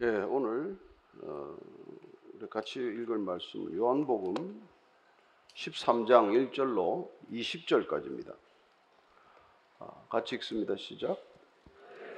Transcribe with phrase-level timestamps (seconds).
[0.00, 0.76] 예, 오늘
[1.22, 1.56] 어,
[2.34, 4.60] 우리 같이 읽을 말씀 요한복음
[5.54, 8.34] 13장 1절로 20절까지입니다.
[9.78, 10.74] 아, 같이 읽습니다.
[10.74, 11.16] 시작.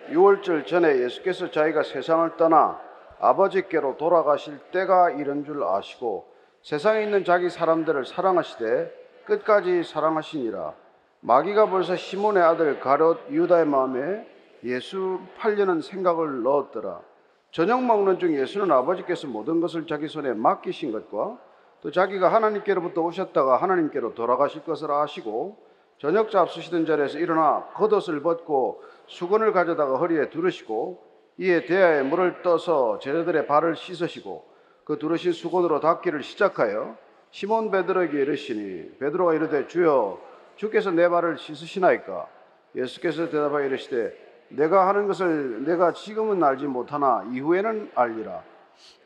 [0.08, 2.80] 6월절 전에 예수께서 자기가 세상을 떠나
[3.18, 6.32] 아버지께로 돌아가실 때가 이른 줄 아시고
[6.62, 10.74] 세상에 있는 자기 사람들을 사랑하시되 끝까지 사랑하시니라.
[11.20, 14.26] 마귀가 벌써 시몬의 아들 가롯 유다의 마음에
[14.64, 17.15] 예수 팔려는 생각을 넣었더라.
[17.56, 21.38] 저녁 먹는 중 예수는 아버지께서 모든 것을 자기 손에 맡기신 것과
[21.80, 25.56] 또 자기가 하나님께로부터 오셨다가 하나님께로 돌아가실 것을 아시고
[25.96, 31.02] 저녁 잡수시던 자리에서 일어나 겉옷을 벗고 수건을 가져다가 허리에 두르시고
[31.38, 34.44] 이에 대야에 물을 떠서 제자들의 발을 씻으시고
[34.84, 36.98] 그 두르신 수건으로 닦기를 시작하여
[37.30, 40.20] 시몬 베드로에게 이르시니 베드로가 이르되 주여
[40.56, 42.28] 주께서 내 발을 씻으시나이까?
[42.74, 48.42] 예수께서 대답하여 이르시되 내가 하는 것을 내가 지금은 알지 못하나 이후에는 알리라.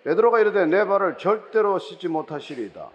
[0.05, 2.89] 베드로가 이르되 내 발을 절대로 씻지 못하시리이다.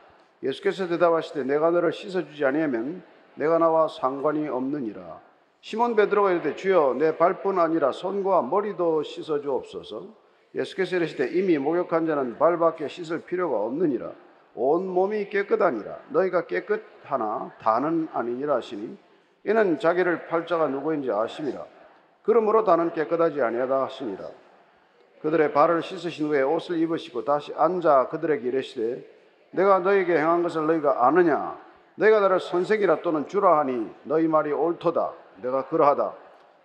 [0.43, 3.03] 예수께서 대답하시되 내가 너를 씻어주지 아니하면
[3.35, 5.19] 내가 나와 상관이 없느니라.
[5.61, 10.25] 시몬 베드로가 이르되 주여 내 발뿐 아니라 손과 머리도 씻어주옵소서.
[10.53, 14.11] 예수께서 이르시되 이미 목욕한 자는 발밖에 씻을 필요가 없느니라.
[14.55, 15.99] 온 몸이 깨끗하니라.
[16.09, 18.97] 너희가 깨끗하나 다는 아니니라 하시니
[19.45, 21.74] 이는 자기를 팔자가 누구인지 아심이라.
[22.25, 24.29] 그러므로 다는 깨끗하지 아니하다 하시니라.
[25.21, 29.03] 그들의 발을 씻으신 후에 옷을 입으시고 다시 앉아 그들에게 이르시되
[29.51, 31.57] 내가 너에게 행한 것을 너희가 아느냐?
[31.95, 35.13] 내가 나를 선생이라 또는 주라 하니 너희 말이 옳도다.
[35.41, 36.13] 내가 그러하다.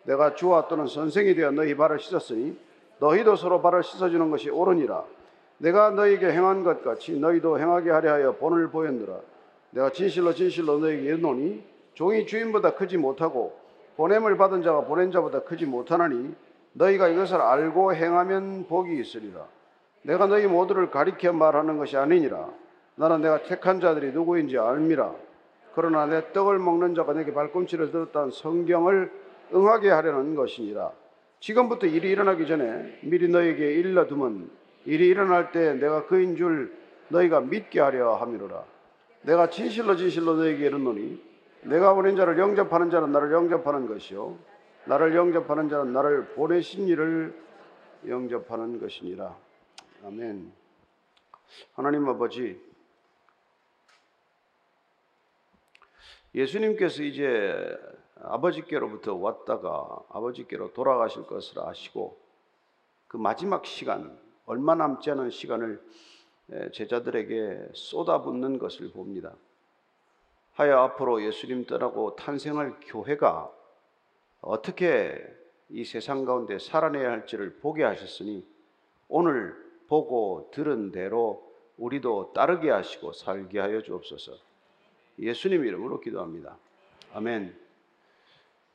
[0.05, 2.58] 내가 주와 또는 선생이 되어 너희 발을 씻었으니
[2.98, 5.05] 너희도 서로 발을 씻어주는 것이 옳으니라.
[5.58, 9.20] 내가 너희에게 행한 것 같이 너희도 행하게 하려 하여 본을 보였느라.
[9.70, 13.59] 내가 진실로 진실로 너희에게 이르노니 종이 주인보다 크지 못하고
[14.01, 16.34] 보냄을 받은 자가 보낸 자보다 크지 못하나니
[16.73, 19.45] 너희가 이것을 알고 행하면 복이 있으리라.
[20.05, 22.48] 내가 너희 모두를 가리켜 말하는 것이 아니니라.
[22.95, 25.15] 나는 내가 택한 자들이 누구인지 알미라.
[25.75, 29.12] 그러나 내 떡을 먹는 자가 내게 발꿈치를 들었다는 성경을
[29.53, 30.93] 응하게 하려는 것이니라.
[31.41, 34.49] 지금부터 일이 일어나기 전에 미리 너에게 일러두면
[34.87, 36.72] 일이 일어날 때 내가 그인 줄
[37.09, 38.65] 너희가 믿게 하려 함이로라.
[39.25, 41.30] 내가 진실로 진실로 너에게 이르노니
[41.62, 44.38] 내가 보낸 자를 영접하는 자는 나를 영접하는 것이요
[44.87, 47.38] 나를 영접하는 자는 나를 보내신 이를
[48.06, 49.37] 영접하는 것이니라.
[50.04, 50.53] 아멘.
[51.75, 52.60] 하나님 아버지
[56.34, 57.78] 예수님께서 이제
[58.22, 62.19] 아버지께로부터 왔다가 아버지께로 돌아가실 것을 아시고
[63.09, 64.16] 그 마지막 시간
[64.47, 65.82] 얼마 남지 않은 시간을
[66.72, 69.34] 제자들에게 쏟아붓는 것을 봅니다.
[70.60, 73.50] 하여 앞으로 예수님 떠나고 탄생할 교회가
[74.43, 75.19] 어떻게
[75.71, 78.47] 이 세상 가운데 살아내야 할지를 보게 하셨으니
[79.09, 79.56] 오늘
[79.88, 84.32] 보고 들은 대로 우리도 따르게 하시고 살게 하여 주옵소서.
[85.19, 86.59] 예수님 이름으로 기도합니다.
[87.15, 87.59] 아멘.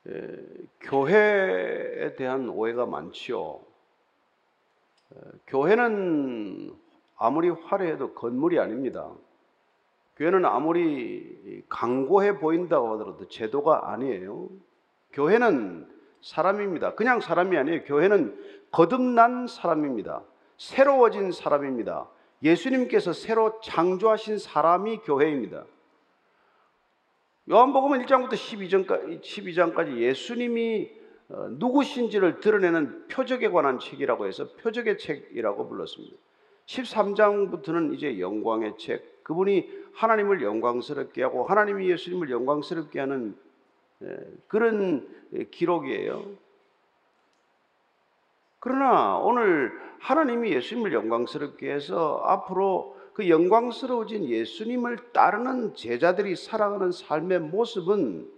[0.08, 0.38] 에,
[0.82, 3.62] 교회에 대한 오해가 많지요.
[5.14, 6.76] 에, 교회는
[7.16, 9.14] 아무리 화려해도 건물이 아닙니다.
[10.18, 14.50] 교회는 아무리 강고해 보인다고 하더라도 제도가 아니에요.
[15.12, 15.88] 교회는
[16.22, 16.96] 사람입니다.
[16.96, 17.84] 그냥 사람이 아니에요.
[17.84, 18.38] 교회는
[18.72, 20.24] 거듭난 사람입니다.
[20.58, 22.10] 새로워진 사람입니다.
[22.44, 25.66] 예수님께서 새로 창조하신 사람이 교회입니다.
[27.50, 30.92] 요한복음 1장부터 12장까지, 12장까지 예수님이
[31.28, 36.16] 어, 누구신지를 드러내는 표적에 관한 책이라고 해서 표적의 책이라고 불렀습니다.
[36.68, 43.36] 13장부터는 이제 영광의 책, 그분이 하나님을 영광스럽게 하고 하나님이 예수님을 영광스럽게 하는
[44.48, 45.08] 그런
[45.50, 46.26] 기록이에요.
[48.60, 58.30] 그러나 오늘 하나님이 예수님을 영광스럽게 해서 앞으로 그 영광스러워진 예수님을 따르는 제자들이 살아가는 삶의 모습은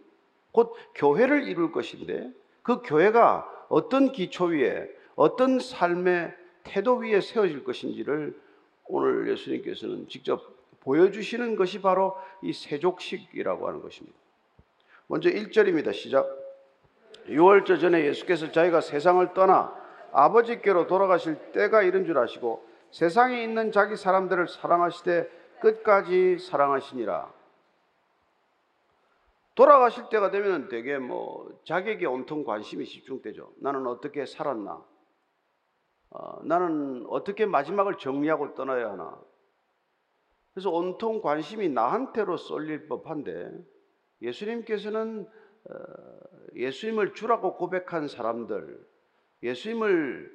[0.53, 2.31] 곧 교회를 이룰 것인데
[2.63, 8.39] 그 교회가 어떤 기초 위에 어떤 삶의 태도 위에 세워질 것인지를
[8.85, 14.17] 오늘 예수님께서는 직접 보여주시는 것이 바로 이 세족식이라고 하는 것입니다.
[15.07, 15.93] 먼저 1절입니다.
[15.93, 16.27] 시작.
[17.27, 19.73] 6월절 전에 예수께서 자기가 세상을 떠나
[20.11, 25.29] 아버지께로 돌아가실 때가 이른 줄 아시고 세상에 있는 자기 사람들을 사랑하시되
[25.59, 27.33] 끝까지 사랑하시니라.
[29.55, 33.53] 돌아가실 때가 되면 되게 뭐 자기에게 온통 관심이 집중되죠.
[33.57, 34.83] 나는 어떻게 살았나?
[36.11, 39.17] 어, 나는 어떻게 마지막을 정리하고 떠나야 하나?
[40.57, 43.63] 그래서 온통 관심이 나한테로 쏠릴 법한데
[44.23, 45.29] 예수님께서는
[45.69, 45.73] 어,
[46.55, 48.83] 예수님을 주라고 고백한 사람들,
[49.43, 50.31] 예수님을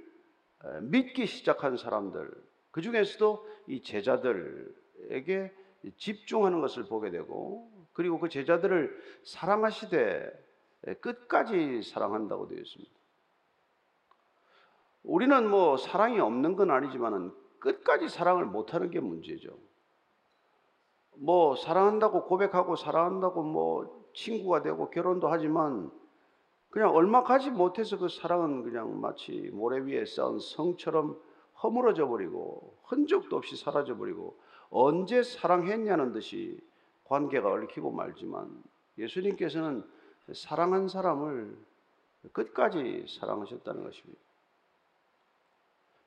[0.65, 2.31] 에, 믿기 시작한 사람들
[2.71, 5.53] 그 중에서도 이 제자들에게
[5.97, 10.31] 집중하는 것을 보게 되고 그리고 그 제자들을 사랑하시되
[11.01, 12.93] 끝까지 사랑한다고 되어 있습니다.
[15.03, 19.72] 우리는 뭐 사랑이 없는 건 아니지만은 끝까지 사랑을 못하는 게 문제죠.
[21.23, 25.89] 뭐 사랑한다고 고백하고 사랑한다고 뭐 친구가 되고 결혼도 하지만
[26.69, 31.17] 그냥 얼마 가지 못해서 그 사랑은 그냥 마치 모래 위에 쌓은 성처럼
[31.63, 34.37] 허물어져 버리고 흔적도 없이 사라져 버리고
[34.69, 36.61] 언제 사랑했냐는 듯이
[37.05, 38.61] 관계가 얽히고 말지만
[38.99, 39.85] 예수님께서는
[40.35, 41.57] 사랑한 사람을
[42.33, 44.21] 끝까지 사랑하셨다는 것입니다.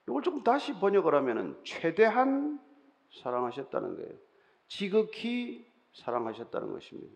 [0.09, 2.59] 이걸 조금 다시 번역을 하면은 최대한
[3.21, 4.34] 사랑하셨다는 거예요.
[4.67, 7.15] 지극히 사랑하셨다는 것입니다.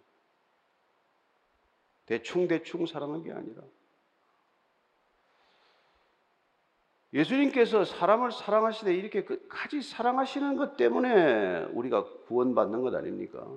[2.05, 3.61] 대충 대충 사랑한 게 아니라
[7.13, 13.47] 예수님께서 사람을 사랑하시되 이렇게 끝까지 사랑하시는 것 때문에 우리가 구원받는 것 아닙니까?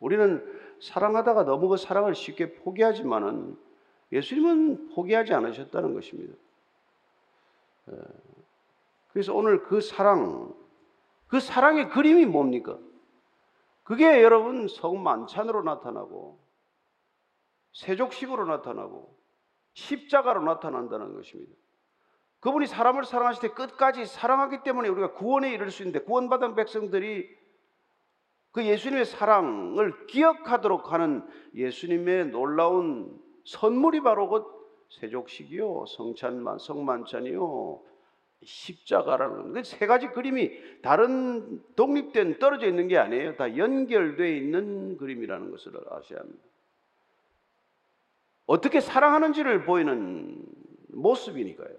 [0.00, 0.42] 우리는
[0.80, 3.58] 사랑하다가 너무 그 사랑을 쉽게 포기하지만은
[4.12, 6.34] 예수님은 포기하지 않으셨다는 것입니다.
[7.92, 7.96] 예.
[9.12, 10.54] 그래서 오늘 그 사랑,
[11.30, 12.76] 그 사랑의 그림이 뭡니까?
[13.84, 16.38] 그게 여러분 성만찬으로 나타나고
[17.72, 19.16] 세족식으로 나타나고
[19.74, 21.52] 십자가로 나타난다는 것입니다.
[22.40, 27.28] 그분이 사람을 사랑하실 때 끝까지 사랑하기 때문에 우리가 구원에 이를 수 있는데 구원받은 백성들이
[28.50, 31.24] 그 예수님의 사랑을 기억하도록 하는
[31.54, 34.44] 예수님의 놀라운 선물이 바로 그
[34.88, 37.89] 세족식이요, 성찬만, 성만찬이요,
[38.42, 43.36] 십자가라는 그세 가지 그림이 다른 독립된 떨어져 있는 게 아니에요.
[43.36, 46.42] 다 연결되어 있는 그림이라는 것을 아셔야 합니다.
[48.46, 50.42] 어떻게 사랑하는지를 보이는
[50.88, 51.76] 모습이니까요.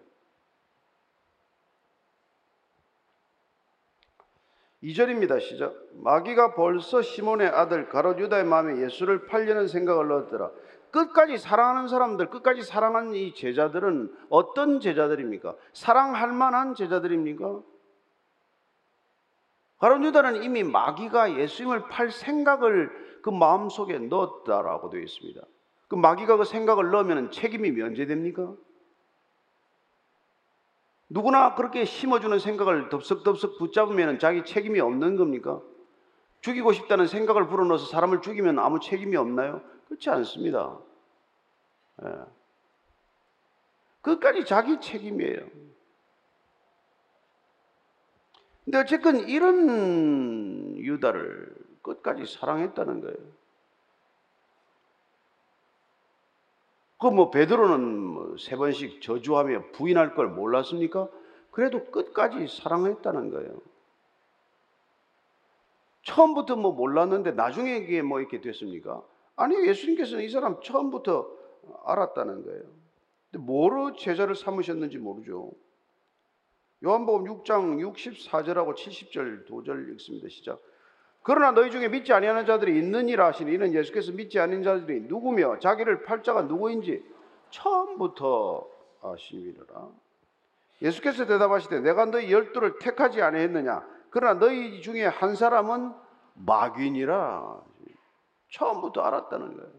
[4.84, 5.40] 2절입니다.
[5.40, 5.76] 시작.
[5.94, 10.52] 마귀가 벌써 시몬의 아들 가롯 유다의 마음에 예수를 팔려는 생각을 넣었더라.
[10.92, 15.56] 끝까지 사랑하는 사람들, 끝까지 사랑하는 이 제자들은 어떤 제자들입니까?
[15.74, 17.62] 사랑할 만한 제자들입니까?
[19.80, 22.92] 가롯 유다는 이미 마귀가 예수님을 팔 생각을
[23.24, 25.42] 그 마음속에 넣었다라고 되어 있습니다.
[25.88, 28.54] 그 마귀가 그 생각을 넣으면 책임이 면제됩니까?
[31.10, 35.62] 누구나 그렇게 심어주는 생각을 덥석덥석 붙잡으면 자기 책임이 없는 겁니까?
[36.42, 39.62] 죽이고 싶다는 생각을 불어넣어서 사람을 죽이면 아무 책임이 없나요?
[39.88, 40.80] 그렇지 않습니다.
[42.04, 42.10] 예.
[44.02, 45.48] 끝까지 자기 책임이에요.
[48.66, 53.18] 근데 어쨌든 이런 유다를 끝까지 사랑했다는 거예요.
[57.00, 61.10] 그 뭐 베드로는 뭐 세 번씩 저주하며 부인할 걸 몰랐습니까?
[61.52, 63.60] 그래도 끝까지 사랑했다는 거예요.
[66.04, 69.02] 처음부터 뭐 몰랐는데 나중에 이게 뭐 이렇게 됐습니까?
[69.36, 71.30] 아니 예수님께서는 이 사람 처음부터
[71.86, 72.64] 알았다는 거예요.
[73.32, 75.52] 근데 뭐로 제자를 삼으셨는지 모르죠.
[76.84, 80.28] 요한복음 6장 64절하고 70절 두절 읽습니다.
[80.30, 80.60] 시작.
[81.24, 86.04] 그러나 너희 중에 믿지 아니하는 자들이 있느니라 하시니 이는 예수께서 믿지 않는 자들이 누구며 자기를
[86.04, 87.04] 팔자가 누구인지
[87.52, 88.68] 처음부터
[89.04, 89.90] 아시니라.
[90.82, 95.94] 예수께서 대답하시되 내가 너희 열두를 택하지 아니했느냐 그러나 너희 중에 한 사람은
[96.36, 97.62] 마귀니라.
[98.52, 99.72] 처음부터 알았다는 거예요.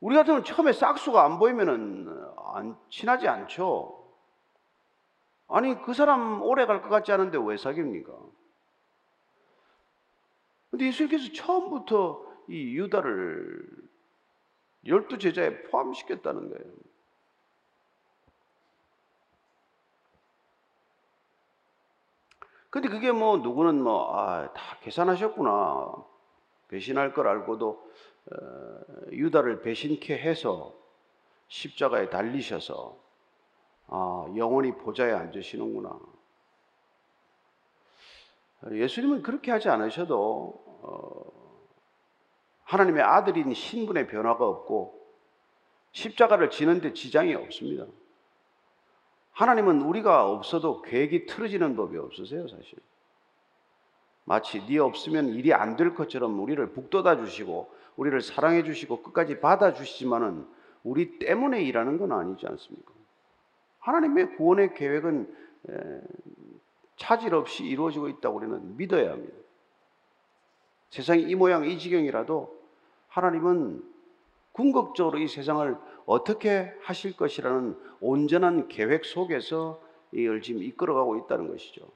[0.00, 4.04] 우리 같으면 처음에 싹수가 안 보이면은 안, 친하지 않죠.
[5.48, 8.12] 아니, 그 사람 오래 갈 것 같지 않은데 왜 사깁니까?
[10.70, 13.66] 근데 예수님께서 처음부터 이 유다를
[14.86, 16.74] 열두 제자에 포함시켰다는 거예요.
[22.74, 25.94] 근데 그게 뭐 누구는 뭐, 아, 다 계산하셨구나.
[26.66, 27.68] 배신할 걸 알고도
[28.32, 28.80] 어,
[29.12, 30.74] 유다를 배신케 해서
[31.46, 32.98] 십자가에 달리셔서
[33.86, 36.00] 아, 영원히 보좌에 앉으시는구나.
[38.72, 41.68] 예수님은 그렇게 하지 않으셔도 어,
[42.64, 45.00] 하나님의 아들인 신분의 변화가 없고
[45.92, 47.86] 십자가를 지는데 지장이 없습니다.
[49.34, 52.78] 하나님은 우리가 없어도 계획이 틀어지는 법이 없으세요, 사실.
[54.24, 59.72] 마치 네 없으면 일이 안 될 것처럼 우리를 북돋아 주시고 우리를 사랑해 주시고 끝까지 받아
[59.74, 60.46] 주시지만은
[60.82, 62.92] 우리 때문에 일하는 건 아니지 않습니까?
[63.80, 65.34] 하나님의 구원의 계획은
[66.96, 69.34] 차질 없이 이루어지고 있다고 우리는 믿어야 합니다.
[70.90, 72.62] 세상이 이 모양 이 지경이라도
[73.08, 73.93] 하나님은
[74.54, 79.80] 궁극적으로 이 세상을 어떻게 하실 것이라는 온전한 계획 속에서
[80.12, 81.88] 이걸 지금 이끌어가고 있다는 것이죠.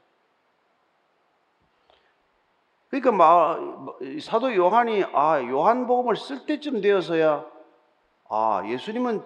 [2.89, 7.47] 그러니까 막 사도 요한이 아 요한복음을 쓸 때쯤 되어서야
[8.29, 9.23] 아 예수님은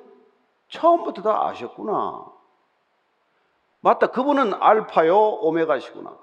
[0.69, 2.27] 처음부터 다 아셨구나.
[3.81, 4.09] 맞다.
[4.09, 6.19] 그분은 알파요 오메가시구나.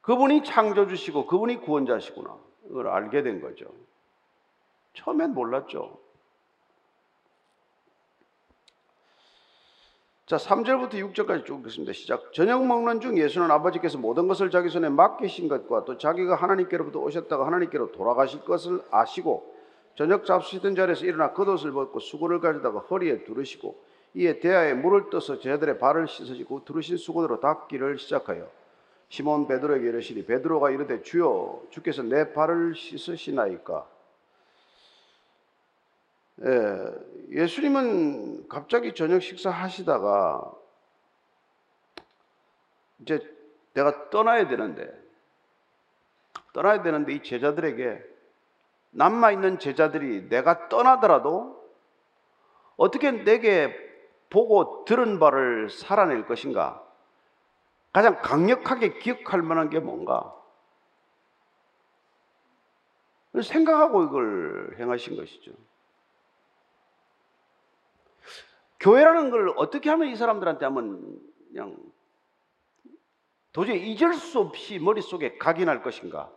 [0.00, 2.38] 그분이 창조주시고 그분이 구원자시구나.
[2.70, 3.66] 이걸 알게 된 거죠.
[4.94, 5.98] 처음엔 몰랐죠.
[10.26, 11.92] 자, 3절부터 6절까지 쭉 읽겠습니다.
[11.92, 12.32] 시작.
[12.32, 17.46] 저녁 먹는 중 예수는 아버지께서 모든 것을 자기 손에 맡기신 것과 또 자기가 하나님께로부터 오셨다가
[17.46, 19.54] 하나님께로 돌아가실 것을 아시고
[19.94, 23.76] 저녁 잡수시던 자리에서 일어나 겉옷을 벗고 수건을 가져다가 허리에 두르시고
[24.14, 28.48] 이에 대야에 물을 떠서 제자들의 발을 씻으시고 두르신 수건으로 닦기를 시작하여
[29.08, 33.86] 시몬 베드로에게 이르시니 베드로가 이르되 주여 주께서 내 발을 씻으시나이까
[36.40, 40.52] 예, 예수님은 갑자기 저녁 식사하시다가
[43.00, 43.20] 이제
[43.74, 44.90] 내가 떠나야 되는데
[46.52, 48.12] 떠나야 되는데 이 제자들에게
[48.90, 51.62] 남아 있는 제자들이 내가 떠나더라도
[52.76, 53.74] 어떻게 내게
[54.28, 56.82] 보고 들은 바를 살아낼 것인가?
[57.92, 60.34] 가장 강력하게 기억할 만한 게 뭔가?
[63.42, 65.52] 생각하고 이걸 행하신 것이죠.
[68.82, 71.76] 교회라는 걸 어떻게 하면 이 사람들한테 하면 그냥
[73.52, 76.32] 도저히 잊을 수 없이 머릿속에 각인할 것인가?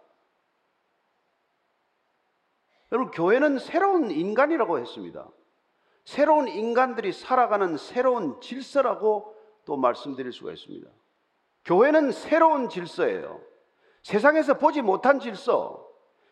[2.92, 5.28] 여러분, 교회는 새로운 인간이라고 했습니다.
[6.04, 9.36] 새로운 인간들이 살아가는 새로운 질서라고
[9.66, 10.88] 또 말씀드릴 수가 있습니다.
[11.66, 13.42] 교회는 새로운 질서예요.
[14.04, 15.84] 세상에서 보지 못한 질서,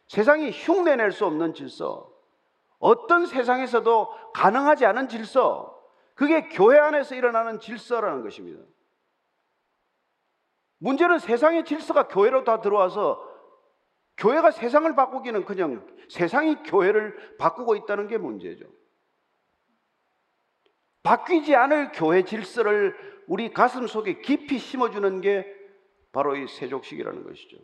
[0.08, 2.08] 세상이 흉내낼 수 없는 질서,
[2.78, 5.73] 어떤 세상에서도 가능하지 않은 질서,
[6.14, 8.64] 그게 교회 안에서 일어나는 질서라는 것입니다.
[10.78, 13.32] 문제는 세상의 질서가 교회로 다 들어와서
[14.18, 18.66] 교회가 세상을 바꾸기는 그냥 세상이 교회를 바꾸고 있다는 게 문제죠.
[21.02, 22.96] 바뀌지 않을 교회 질서를
[23.28, 25.48] 우리 가슴 속에 깊이 심어주는 게
[26.12, 27.58] 바로 이 세족식이라는 것이죠.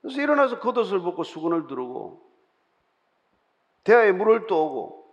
[0.00, 2.27] 그래서 일어나서 겉옷을 벗고 수건을 두르고
[3.84, 5.06] 대야에 물을 떠오고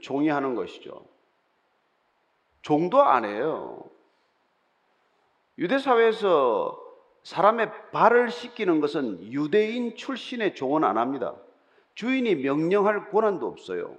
[0.00, 1.04] 종이 하는 것이죠.
[2.62, 3.84] 종도 안 해요.
[5.58, 6.78] 유대 사회에서
[7.22, 11.34] 사람의 발을 씻기는 것은 유대인 출신의 종은 안 합니다.
[11.94, 13.96] 주인이 명령할 권한도 없어요.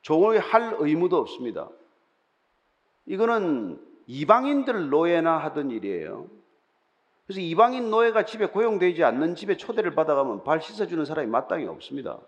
[0.00, 1.68] 종의 할 의무도 없습니다.
[3.06, 6.28] 이거는 이방인들 노예나 하던 일이에요.
[7.26, 12.18] 그래서 이방인 노예가 집에 고용되지 않는 집에 초대를 받아가면 발 씻어주는 사람이 마땅히 없습니다.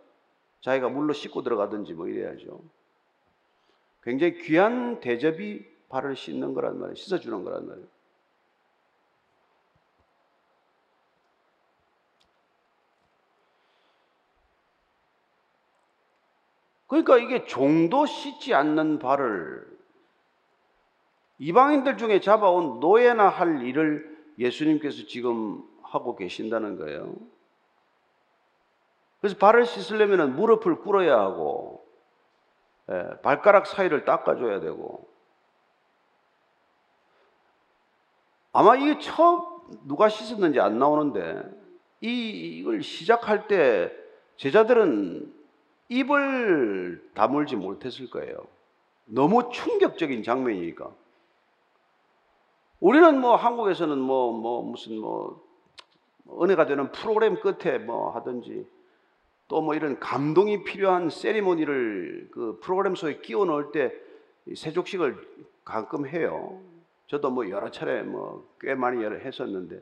[0.65, 2.59] 자기가 물로 씻고 들어가든지 뭐 이래야죠.
[4.03, 6.95] 굉장히 귀한 대접이 발을 씻는 거란 말이에요.
[6.95, 7.87] 씻어주는 거란 말이에요.
[16.87, 19.67] 그러니까 이게 종도 씻지 않는 발을
[21.41, 27.34] 이방인들 중에 잡아온 노예나 할 일을 예수님께서 지금 하고 계신다는 거예요.
[29.25, 31.83] 그래서 발을 씻으려면 무릎을 꿇어야 하고
[32.91, 35.09] 예, 발가락 사이를 닦아줘야 되고
[38.53, 39.41] 아마 이게 처음
[39.87, 41.43] 누가 씻었는지 안 나오는데
[42.03, 43.91] 이, 이걸 시작할 때
[44.37, 45.35] 제자들은
[45.89, 48.37] 입을 다물지 못했을 거예요.
[49.07, 50.91] 너무 충격적인 장면이니까.
[52.79, 55.43] 우리는 뭐 한국에서는 뭐, 뭐 무슨 뭐
[56.43, 58.74] 은혜가 되는 프로그램 끝에 뭐 하든지
[59.49, 63.93] 또 뭐 이런 감동이 필요한 세리머니를 그 프로그램 속에 끼워 넣을 때
[64.55, 65.17] 세족식을
[65.65, 66.61] 가끔 해요.
[67.07, 69.81] 저도 뭐 여러 차례 뭐 꽤 많이 했었는데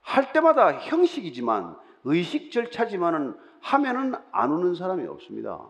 [0.00, 5.60] 할 때마다 형식이지만 의식 절차지만은 하면은 안 우는 사람이 없습니다.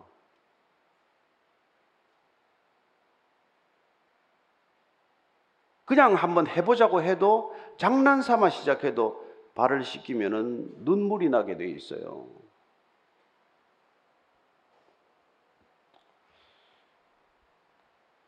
[5.85, 12.27] 그냥 한번 해보자고 해도 장난 삼아 시작해도 발을 씻기면은 눈물이 나게 돼 있어요.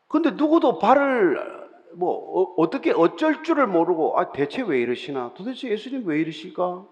[0.08, 5.32] 근데 누구도 발을 뭐 어, 떻게 어쩔 줄을 모르고 아 대체 왜 이러시나?
[5.34, 6.86] 도대체 예수님 왜 이러실까?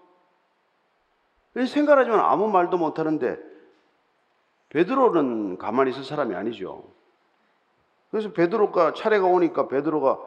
[1.67, 3.37] 생각하지만 아무 말도 못 하는데
[4.69, 6.83] 베드로는 가만히 있을 사람이 아니죠.
[8.11, 10.19] 그래서 베드로가 차례가 오니까 베드로가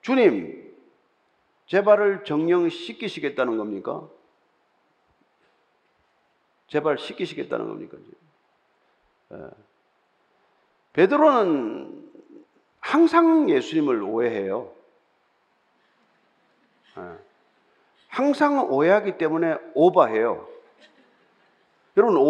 [0.00, 0.72] 주님
[1.66, 4.08] 제 발을 정령 씻기시겠다는 겁니까?
[6.68, 7.98] 제발 씻기시겠다는 겁니까?
[9.32, 9.50] 예.
[10.94, 12.11] 베드로는
[12.82, 14.70] 항상 예수님을 오해해요.
[16.98, 17.02] 예.
[18.08, 20.46] 항상 오해하기 때문에 오버해요.
[21.96, 22.24] 여러분 오,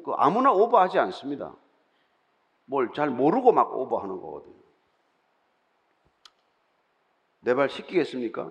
[0.00, 1.54] 오그 아무나 오버하지 않습니다.
[2.64, 4.56] 뭘 잘 모르고 막 오버하는 거거든요.
[7.40, 8.50] 내 발 씻기겠습니까?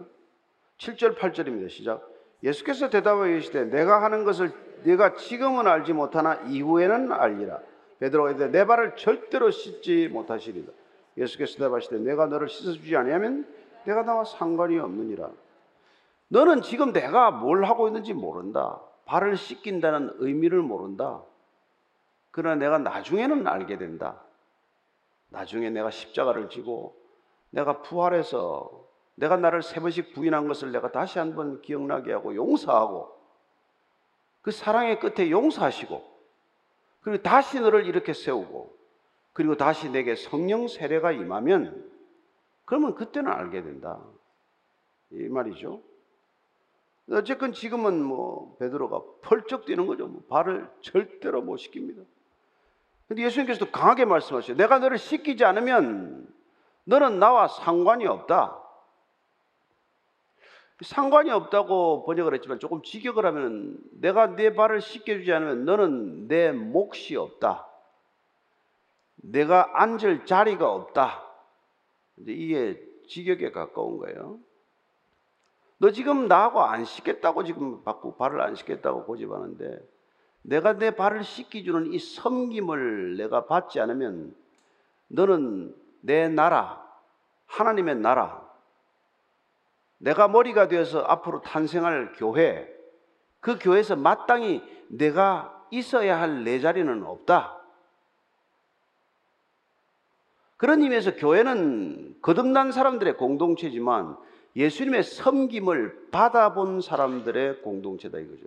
[0.77, 1.69] 7절 8절입니다.
[1.69, 2.07] 시작.
[2.43, 4.53] 예수께서 대답하여 이르시되 내가 하는 것을
[4.83, 7.59] 네가 지금은 알지 못하나 이후에는 알리라.
[7.99, 10.71] 이르되 내 발을 절대로 씻지 못하시리라.
[11.17, 13.47] 예수께서 대답하시되 내가 너를 씻어주지 아니하면
[13.85, 15.29] 내가 나와 상관이 없느니라.
[16.27, 18.81] 너는 지금 내가 뭘 하고 있는지 모른다.
[19.05, 21.21] 발을 씻긴다는 의미를 모른다.
[22.31, 24.21] 그러나 내가 나중에는 알게 된다.
[25.29, 26.95] 나중에 내가 십자가를 지고
[27.51, 33.15] 내가 부활해서 내가 나를 세 번씩 부인한 것을 내가 다시 한 번 기억나게 하고 용서하고
[34.41, 36.15] 그 사랑의 끝에 용서하시고
[37.01, 38.75] 그리고 다시 너를 이렇게 세우고
[39.35, 41.91] 그리고 다시 내게 성령 세례가 임하면
[42.63, 44.01] 그러면 그때는 알게 된다.
[45.11, 45.81] 이 말이죠.
[47.11, 50.07] 어쨌건 지금은 뭐 베드로가 펄쩍 뛰는 거죠.
[50.07, 52.01] 뭐 발을 절대로 못 씻깁니다.
[53.09, 54.55] 근데 예수님께서도 강하게 말씀하셔요.
[54.55, 56.33] 내가 너를 씻기지 않으면
[56.85, 58.57] 너는 나와 상관이 없다.
[60.79, 67.17] 상관이 없다고 번역을 했지만 조금 직역을 하면 내가 내 발을 씻겨주지 않으면 너는 내 몫이
[67.17, 67.67] 없다.
[69.31, 71.23] 내가 앉을 자리가 없다.
[72.17, 74.39] 이게 직역에 가까운 거예요.
[75.77, 79.79] 너 지금 나하고 안 씻겠다고 지금 받고 발을 안 씻겠다고 고집하는데
[80.43, 84.35] 내가 내 발을 씻기주는 이 섬김을 내가 받지 않으면
[85.07, 86.85] 너는 내 나라,
[87.47, 88.45] 하나님의 나라,
[89.97, 92.71] 내가 머리가 되어서 앞으로 탄생할 교회,
[93.39, 97.64] 그 교회에서 마땅히 내가 있어야 할 내 자리는 없다.
[100.57, 104.17] 그런 의미에서 교회는 거듭난 사람들의 공동체지만
[104.55, 108.45] 예수님의 섬김을 받아본 사람들의 공동체다 이거죠.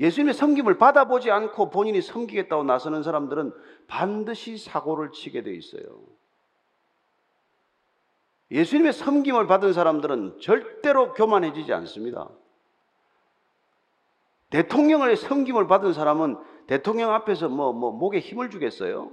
[0.00, 3.52] 예수님의 섬김을 받아보지 않고 본인이 섬기겠다고 나서는 사람들은
[3.88, 5.82] 반드시 사고를 치게 돼 있어요.
[8.50, 12.30] 예수님의 섬김을 받은 사람들은 절대로 교만해지지 않습니다.
[14.50, 19.12] 대통령의 섬김을 받은 사람은 대통령 앞에서 뭐, 뭐, 목에 힘을 주겠어요?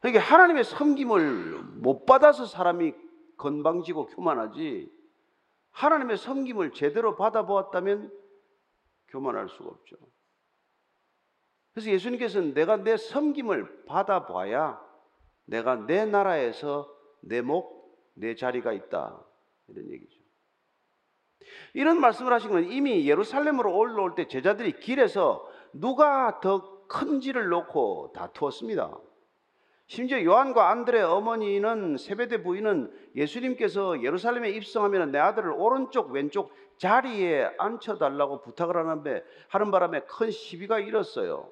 [0.00, 2.94] 그러니까 하나님의 섬김을 못 받아서 사람이
[3.36, 4.90] 건방지고 교만하지,
[5.70, 8.12] 하나님의 섬김을 제대로 받아보았다면
[9.08, 9.96] 교만할 수가 없죠.
[11.72, 14.80] 그래서 예수님께서는 내가 내 섬김을 받아봐야
[15.44, 19.22] 내가 내 나라에서 내 목, 내 자리가 있다.
[19.68, 20.20] 이런 얘기죠.
[21.74, 28.96] 이런 말씀을 하신 건 이미 예루살렘으로 올라올 때 제자들이 길에서 누가 더 큰지를 놓고 다투었습니다.
[29.86, 38.42] 심지어 요한과 안드레 어머니는 세베대 부인은 예수님께서 예루살렘에 입성하면 내 아들을 오른쪽 왼쪽 자리에 앉혀달라고
[38.42, 41.48] 부탁을 하는데 하는 바람에 큰 시비가 일었어요.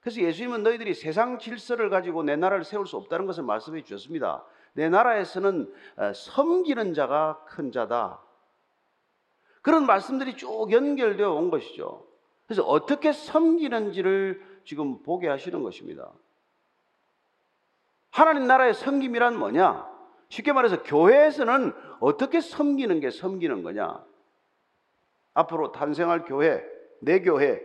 [0.00, 4.44] 그래서 예수님은 너희들이 세상 질서를 가지고 내 나라를 세울 수 없다는 것을 말씀해 주셨습니다.
[4.72, 8.20] 내 나라에서는 어, 섬기는 자가 큰 자다.
[9.62, 12.06] 그런 말씀들이 쭉 연결되어 온 것이죠.
[12.46, 16.10] 그래서 어떻게 섬기는지를 지금 보게 하시는 것입니다.
[18.10, 19.86] 하나님 나라의 섬김이란 뭐냐?
[20.28, 24.04] 쉽게 말해서 교회에서는 어떻게 섬기는 게 섬기는 거냐?
[25.34, 26.64] 앞으로 탄생할 교회,
[27.00, 27.62] 내 교회,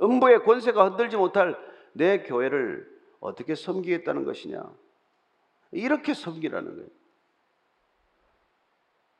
[0.00, 1.56] 음부의 권세가 흔들지 못할
[1.92, 2.86] 내 교회를
[3.20, 4.62] 어떻게 섬기겠다는 것이냐?
[5.72, 6.88] 이렇게 섬기라는 거예요.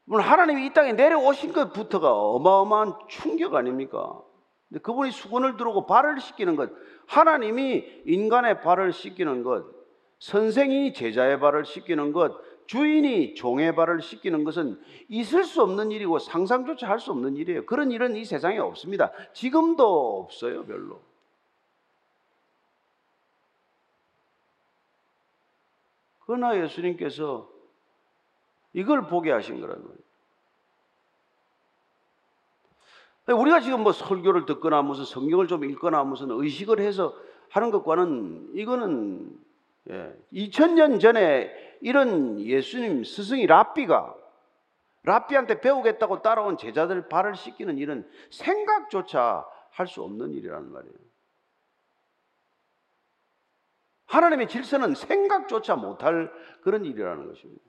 [0.05, 4.23] 물론 하나님이 이 땅에 내려오신 것부터가 어마어마한 충격 아닙니까?
[4.69, 6.71] 근데 그분이 수건을 들고 발을 씻기는 것,
[7.07, 9.65] 하나님이 인간의 발을 씻기는 것,
[10.19, 12.35] 선생이 제자의 발을 씻기는 것,
[12.67, 17.65] 주인이 종의 발을 씻기는 것은 있을 수 없는 일이고 상상조차 할 수 없는 일이에요.
[17.65, 19.13] 그런 일은 이 세상에 없습니다.
[19.33, 21.01] 지금도 없어요, 별로.
[26.27, 27.49] 그러나 예수님께서
[28.73, 30.06] 이걸 보게 하신 거라는 거예요.
[33.33, 37.15] 우리가 지금 뭐 설교를 듣거나 무슨 성경을 좀 읽거나 무슨 의식을 해서
[37.51, 39.39] 하는 것과는 이거는
[39.91, 44.15] 예, 2000년 전에 이런 예수님 스승이 랍비가
[45.05, 50.97] 랍비한테 배우겠다고 따라온 제자들 발을 씻기는 일은 생각조차 할 수 없는 일이라는 말이에요.
[54.07, 57.63] 하나님의 질서는 생각조차 못할 그런 일이라는 것입니다.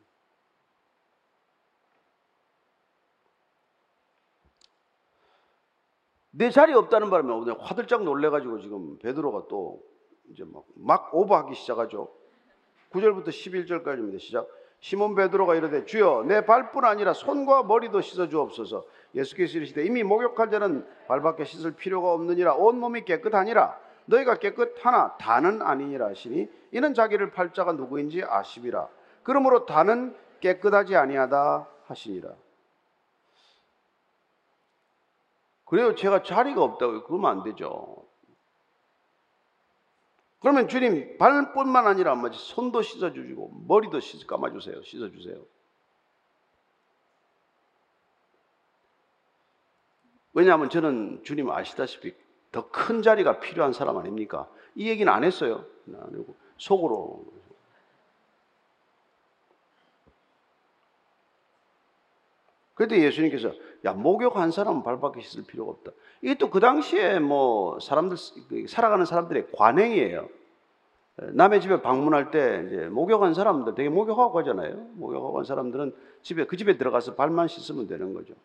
[6.37, 9.81] 내 자리 없다는 바람에 오늘 화들짝 놀래가지고 지금 베드로가 또
[10.29, 12.09] 이제 막, 막 오버하기 시작하죠.
[12.91, 14.19] 9절부터 11절까지입니다.
[14.19, 14.47] 시작.
[14.79, 18.85] 시몬 베드로가 이르되 주여 내 발뿐 아니라 손과 머리도 씻어 주옵소서.
[19.15, 25.63] 예수께서 이르시되 이미 목욕한 자는 발밖에 씻을 필요가 없느니라 온 몸이 깨끗하니라 너희가 깨끗하나 다는
[25.63, 28.87] 아니니라 하시니 이는 자기를 팔자가 누구인지 아시리라.
[29.23, 32.35] 그러므로 다는 깨끗하지 아니하다 하시니라.
[35.67, 35.95] 그래요.
[35.95, 38.05] 제가 자리가 없다고 그러면 안 되죠.
[40.39, 44.83] 그러면 주님 발뿐만 아니라 마치 손도 씻어주시고 머리도 씻어 감아주세요.
[44.83, 45.41] 씻어주세요.
[50.33, 52.13] 왜냐하면 저는 주님 아시다시피
[52.51, 54.47] 더 큰 자리가 필요한 사람 아닙니까?
[54.75, 55.65] 이 얘기는 안 했어요.
[56.57, 57.25] 속으로.
[62.77, 63.51] 그때 예수님께서
[63.85, 65.91] 야 목욕 한 사람은 발밖에 씻을 필요가 없다.
[66.21, 68.17] 이게 또 그 당시에 뭐 사람들
[68.67, 70.29] 살아가는 사람들의 관행이에요.
[71.33, 74.75] 남의 집에 방문할 때 이제 목욕한 사람들 되게 목욕하고 가잖아요.
[74.93, 78.35] 목욕하고 간 사람들은 집에 그 집에 들어가서 발만 씻으면 되는 거죠.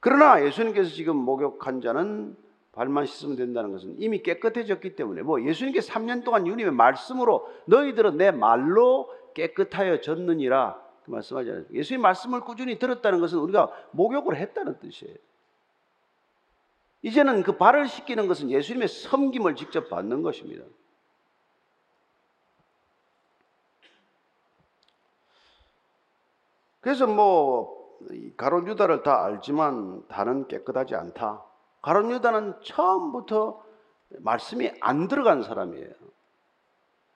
[0.00, 2.36] 그러나 예수님께서 지금 목욕한 자는
[2.72, 8.30] 발만 씻으면 된다는 것은 이미 깨끗해졌기 때문에 뭐 예수님께 3년 동안 주님의 말씀으로 너희들은 내
[8.30, 11.64] 말로 깨끗하여 졌느니라 그 말씀하잖아요.
[11.72, 15.16] 예수님 말씀을 꾸준히 들었다는 것은 우리가 목욕을 했다는 뜻이에요.
[17.02, 20.64] 이제는 그 발을 씻기는 것은 예수님의 섬김을 직접 받는 것입니다.
[26.80, 27.80] 그래서 뭐
[28.36, 31.44] 가론 유다를 다 알지만 다는 깨끗하지 않다.
[31.82, 33.62] 가론 유다는 처음부터
[34.18, 35.90] 말씀이 안 들어간 사람이에요.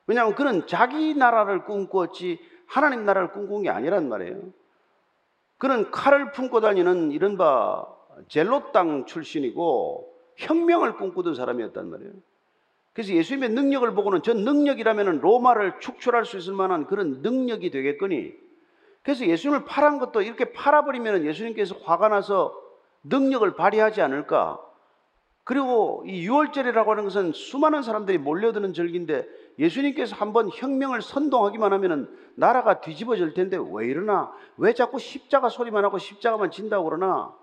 [0.06, 4.40] 왜냐하면 그는 자기 나라를 꿈꾸었지 하나님 나라를 꿈꾼 게 아니란 말이에요.
[5.58, 7.86] 그는 칼을 품고 다니는 이른바
[8.28, 12.12] 젤로 땅 출신이고 혁명을 꿈꾸던 사람이었단 말이에요.
[12.92, 18.32] 그래서 예수님의 능력을 보고는 저 능력이라면 로마를 축출할 수 있을 만한 그런 능력이 되겠거니
[19.02, 22.58] 그래서 예수님을 팔은 것도 이렇게 팔아버리면 예수님께서 화가 나서
[23.02, 24.60] 능력을 발휘하지 않을까.
[25.44, 32.80] 그리고 이 6월절이라고 하는 것은 수많은 사람들이 몰려드는 절기인데 예수님께서 한번 혁명을 선동하기만 하면 나라가
[32.80, 34.32] 뒤집어질 텐데 왜 이러나?
[34.56, 37.34] 왜 자꾸 십자가 소리만 하고 십자가만 진다고 그러나?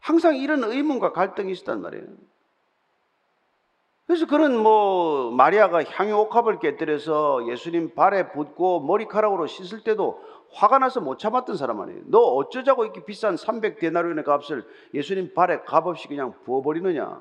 [0.00, 2.06] 항상 이런 의문과 갈등이 있었단 말이에요.
[4.06, 10.22] 그래서 그런 뭐 마리아가 향유 옥합을 깨뜨려서 예수님 발에 붓고 머리카락으로 씻을 때도
[10.54, 12.00] 화가 나서 못 참았던 사람 아니에요.
[12.06, 17.20] 너 어쩌자고 이렇게 비싼 300 데나리온의 값을 예수님 발에 값없이 그냥 부어버리느냐.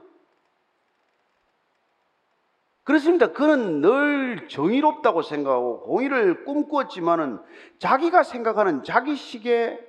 [2.87, 3.33] 그렇습니다.
[3.33, 7.37] 그는 늘 정의롭다고 생각하고 공의를 꿈꾸었지만은
[7.79, 9.85] 자기가 생각하는 자기식의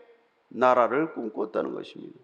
[0.49, 2.19] 나라를 꿈꾸었다는 것입니다.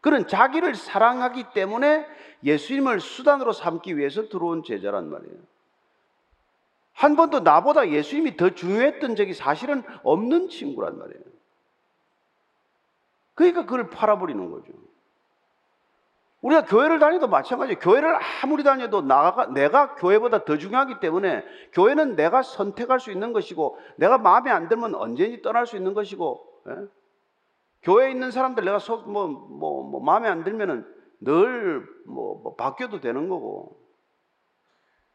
[0.00, 2.06] 그는 자기를 사랑하기 때문에
[2.44, 5.36] 예수님을 수단으로 삼기 위해서 들어온 제자란 말이에요.
[6.92, 11.24] 한 번도 나보다 예수님이 더 중요했던 적이 사실은 없는 친구란 말이에요.
[13.34, 14.72] 그러니까 그걸 팔아버리는 거죠.
[16.44, 17.78] 우리가 교회를 다녀도 마찬가지예요.
[17.78, 23.78] 교회를 아무리 다녀도 나가, 내가 교회보다 더 중요하기 때문에 교회는 내가 선택할 수 있는 것이고
[23.96, 26.86] 내가 마음에 안 들면 언제든지 떠날 수 있는 것이고 예?
[27.82, 30.86] 교회에 있는 사람들 내가 속, 뭐, 뭐, 뭐 마음에 안 들면은
[31.20, 33.78] 늘 뭐, 뭐 바뀌어도 되는 거고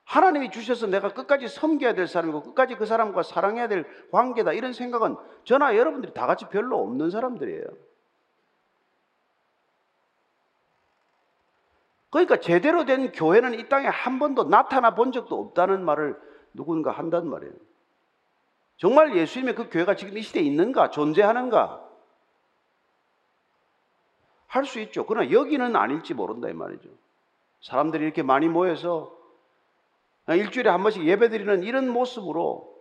[0.05, 5.15] 하나님이 주셔서 내가 끝까지 섬겨야 될 사람이고 끝까지 그 사람과 사랑해야 될 관계다 이런 생각은
[5.43, 7.65] 저나 여러분들이 다 같이 별로 없는 사람들이에요.
[12.09, 16.19] 그러니까 제대로 된 교회는 이 땅에 한 번도 나타나 본 적도 없다는 말을
[16.53, 17.53] 누군가 한단 말이에요.
[18.77, 21.85] 정말 예수님의 그 교회가 지금 이 시대에 있는가, 존재하는가?
[24.47, 25.05] 할 수 있죠.
[25.05, 26.89] 그러나 여기는 아닐지 모른다 이 말이죠.
[27.61, 29.15] 사람들이 이렇게 많이 모여서
[30.27, 32.75] 일주일에 한 번씩 예배 드리는 이런 모습으로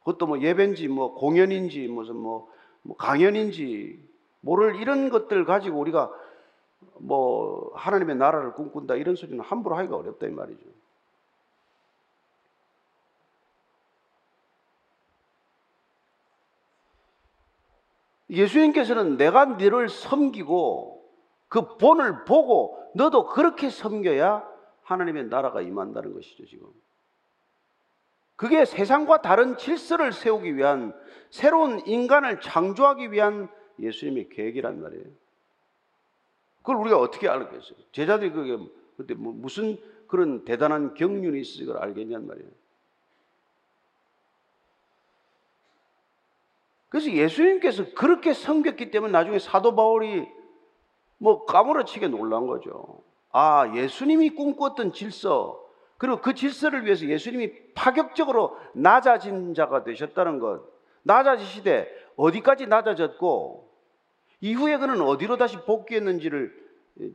[0.00, 2.48] 그것도 뭐 예배인지 뭐 공연인지 무슨 뭐,
[2.82, 4.02] 뭐 강연인지
[4.40, 6.10] 모를 이런 것들 가지고 우리가
[7.02, 10.64] 뭐 하나님의 나라를 꿈꾼다 이런 소리는 함부로 하기가 어렵다 이 말이죠.
[18.30, 21.04] 예수님께서는 내가 너를 섬기고
[21.48, 24.48] 그 본을 보고 너도 그렇게 섬겨야
[24.82, 26.68] 하나님의 나라가 임한다는 것이죠, 지금.
[28.36, 30.94] 그게 세상과 다른 질서를 세우기 위한
[31.30, 33.48] 새로운 인간을 창조하기 위한
[33.80, 35.21] 예수님의 계획이란 말이에요.
[36.62, 37.76] 그걸 우리가 어떻게 알겠어요?
[37.92, 38.58] 제자들이 그게
[38.96, 42.48] 그때 뭐 무슨 그런 대단한 경륜이 있어 걸 알겠냔 말이에요.
[46.88, 50.28] 그래서 예수님께서 그렇게 섬겼기 때문에 나중에 사도 바울이
[51.16, 53.02] 뭐 까무러치게 놀란 거죠.
[53.30, 55.58] 아, 예수님이 꿈꿨던 질서,
[55.96, 60.64] 그리고 그 질서를 위해서 예수님이 파격적으로 낮아진 자가 되셨다는 것.
[61.04, 63.71] 낮아지시되 어디까지 낮아졌고
[64.42, 66.52] 이후에 그는 어디로 다시 복귀했는지를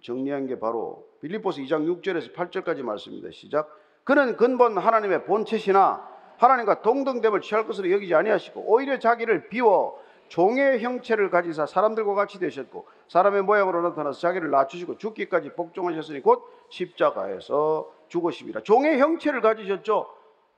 [0.02, 3.30] 정리한 게 바로 빌립보서 2장 6절에서 8절까지 말씀입니다.
[3.32, 3.70] 시작.
[4.06, 11.30] 그는 근본 하나님의 본체시나 하나님과 동등됨을 취할 것으로 여기지 아니하시고 오히려 자기를 비워 종의 형체를
[11.30, 18.62] 가지사 사람들과 같이 되셨고 사람의 모양으로 나타나서 자기를 낮추시고 죽기까지 복종하셨으니 곧 십자가에서 죽으십니다.
[18.62, 20.08] 종의 형체를 가지셨죠.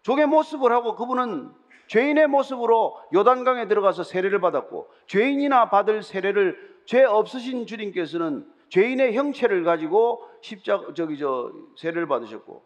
[0.03, 1.49] 종의 모습을 하고 그분은
[1.89, 10.23] 죄인의 모습으로 요단강에 들어가서 세례를 받았고 죄인이나 받을 세례를 죄 없으신 주님께서는 죄인의 형체를 가지고
[10.41, 12.63] 십자 저기 저 세례를 받으셨고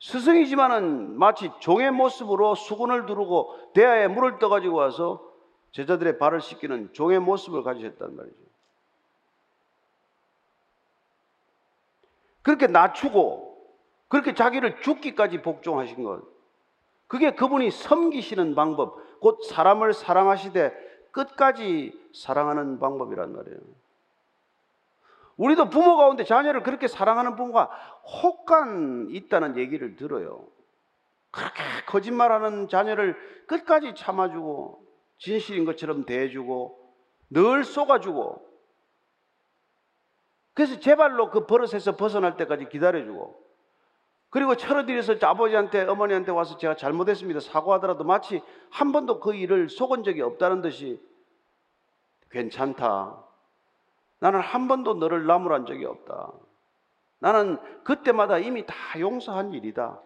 [0.00, 5.22] 스승이지만은 마치 종의 모습으로 수건을 두르고 대야에 물을 떠 가지고 와서
[5.72, 8.36] 제자들의 발을 씻기는 종의 모습을 가지셨단 말이죠.
[12.40, 13.54] 그렇게 낮추고
[14.08, 16.35] 그렇게 자기를 죽기까지 복종하신 것.
[17.06, 23.58] 그게 그분이 섬기시는 방법, 곧 사람을 사랑하시되 끝까지 사랑하는 방법이란 말이에요.
[25.36, 27.66] 우리도 부모 가운데 자녀를 그렇게 사랑하는 부모가
[28.22, 30.46] 혹간 있다는 얘기를 들어요.
[31.30, 33.16] 그렇게 거짓말하는 자녀를
[33.46, 34.82] 끝까지 참아주고
[35.18, 36.78] 진실인 것처럼 대해주고
[37.30, 38.46] 늘 속아주고
[40.54, 43.45] 그래서 제발로 그 버릇에서 벗어날 때까지 기다려주고
[44.36, 50.20] 그리고 철어들여서 아버지한테 어머니한테 와서 제가 잘못했습니다 사과하더라도 마치 한 번도 그 일을 속은 적이
[50.20, 51.00] 없다는 듯이
[52.28, 53.24] 괜찮다
[54.18, 56.34] 나는 한 번도 너를 나무란 적이 없다.
[57.18, 60.02] 나는 그때마다 이미 다 용서한 일이다.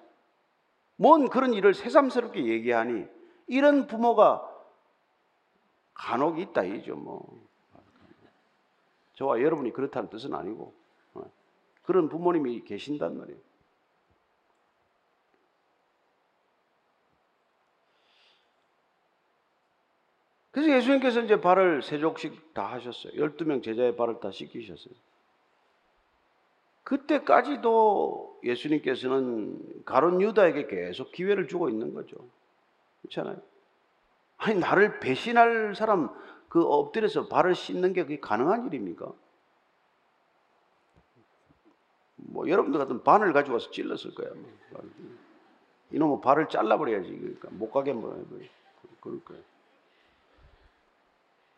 [0.94, 3.08] 뭔 그런 일을 새삼스럽게 얘기하니
[3.48, 4.48] 이런 부모가
[5.92, 7.26] 간혹 있다 이죠 뭐.
[9.14, 10.72] 저와 여러분이 그렇다는 뜻은 아니고
[11.14, 11.22] 어.
[11.82, 13.49] 그런 부모님이 계신단 말이에요.
[20.50, 23.12] 그래서 예수님께서 이제 발을 세 족씩 다 하셨어요.
[23.12, 24.94] 12명 제자의 발을 다 씻기셨어요.
[26.82, 32.16] 그때까지도 예수님께서는 가론 유다에게 계속 기회를 주고 있는 거죠.
[33.02, 33.40] 그렇잖아요.
[34.38, 36.10] 아니, 나를 배신할 사람
[36.48, 39.12] 그 엎드려서 발을 씻는 게 그게 가능한 일입니까?
[42.16, 44.30] 뭐 여러분들 같은 바늘 가지고 와서 찔렀을 거야.
[44.34, 44.82] 뭐.
[45.92, 47.08] 이놈의 발을 잘라버려야지.
[47.08, 48.24] 그러니까 못 가게 뭐
[49.00, 49.42] 그럴 거예요.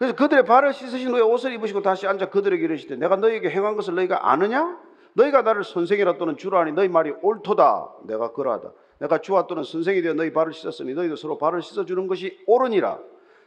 [0.02, 3.94] 그래서 그들의 발을 씻으신 후에 옷을 입으시고 다시 앉아 그들에게 이르시되 내가 너희에게 행한 것을
[3.94, 4.76] 너희가 아느냐?
[5.12, 7.98] 너희가 나를 선생이라 또는 주라 하니 너희 말이 옳도다.
[8.06, 8.72] 내가 그러하다.
[8.98, 12.98] 내가 주와 또는 선생이 되어 너희 발을 씻었으니 너희도 서로 발을 씻어주는 것이 옳으니라.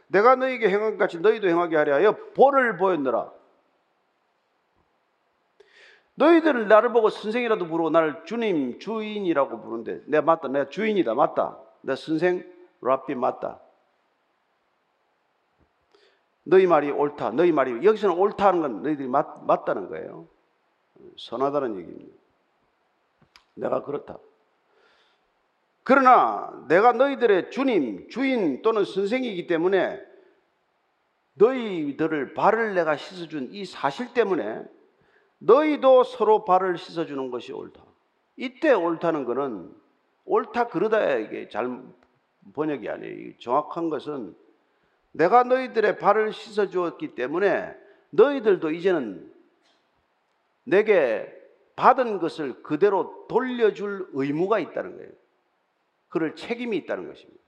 [0.06, 3.30] 내가 너희에게 행한 것 같이 너희도 행하게 하려 하여 볼을 보였느라.
[6.14, 10.48] 너희들은 나를 보고 선생이라도 부르고 나를 주님, 주인이라고 부르는데 내가 맞다.
[10.48, 11.12] 내가 주인이다.
[11.12, 11.58] 맞다.
[11.82, 13.60] 내 선생, 랍비 맞다.
[16.48, 17.32] 너희 말이 옳다.
[17.32, 20.28] 너희 말이 여기서는 옳다 하는 건 너희들이 맞, 맞다는 거예요.
[21.18, 22.16] 선하다는 얘기입니다.
[23.54, 24.18] 내가 그렇다.
[25.82, 30.00] 그러나 내가 너희들의 주님, 주인 또는 선생이기 때문에
[31.34, 34.62] 너희들을 발을 내가 씻어준 이 사실 때문에
[35.38, 37.82] 너희도 서로 발을 씻어주는 것이 옳다.
[38.36, 39.74] 이때 옳다는 것은
[40.24, 41.82] 옳다 그러다 이게 잘
[42.54, 43.32] 번역이 아니에요.
[43.38, 44.36] 정확한 것은
[45.16, 47.74] 내가 너희들의 발을 씻어 주었기 때문에
[48.10, 49.32] 너희들도 이제는
[50.64, 51.32] 내게
[51.74, 55.10] 받은 것을 그대로 돌려줄 의무가 있다는 거예요.
[56.08, 57.42] 그럴 책임이 있다는 것입니다.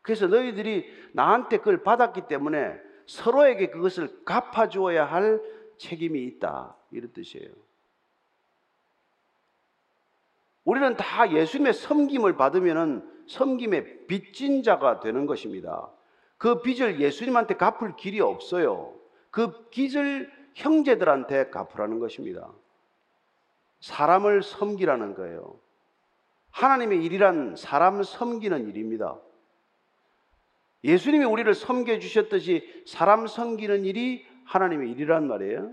[0.00, 5.40] 그래서 너희들이 나한테 그걸 받았기 때문에 서로에게 그것을 갚아주어야 할
[5.78, 6.76] 책임이 있다.
[6.90, 7.50] 이런 뜻이에요.
[10.64, 15.90] 우리는 다 예수님의 섬김을 받으면은 섬김의 빚진 자가 되는 것입니다.
[16.36, 18.94] 그 빚을 예수님한테 갚을 길이 없어요.
[19.30, 22.52] 그 빚을 형제들한테 갚으라는 것입니다.
[23.80, 25.58] 사람을 섬기라는 거예요.
[26.50, 29.18] 하나님의 일이란 사람 섬기는 일입니다.
[30.84, 35.72] 예수님이 우리를 섬겨 주셨듯이 사람 섬기는 일이 하나님의 일이란 말이에요.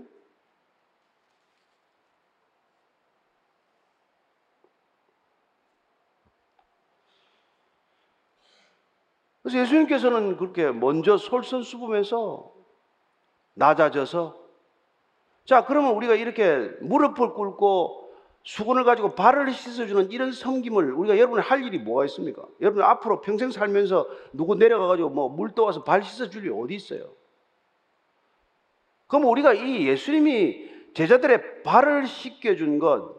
[9.42, 12.52] 그래서 예수님께서는 그렇게 먼저 솔선수범해서
[13.54, 14.40] 낮아져서
[15.44, 18.02] 자 그러면 우리가 이렇게 무릎을 꿇고
[18.44, 22.44] 수건을 가지고 발을 씻어주는 이런 섬김을 우리가 여러분이 할 일이 뭐가 있습니까?
[22.60, 27.04] 여러분 앞으로 평생 살면서 누구 내려가가지고 뭐 물 떠와서 발 씻어줄 일이 어디 있어요?
[29.06, 33.14] 그럼 우리가 이 예수님이 제자들의 발을 씻겨준 것,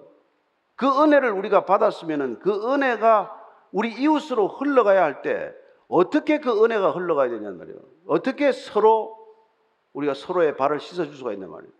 [0.75, 3.39] 그 은혜를 우리가 받았으면은 그 은혜가
[3.71, 5.53] 우리 이웃으로 흘러가야 할 때
[5.87, 7.79] 어떻게 그 은혜가 흘러가야 되냐는 말이에요.
[8.07, 9.17] 어떻게 서로
[9.93, 11.71] 우리가 서로의 발을 씻어줄 수가 있단 말이에요.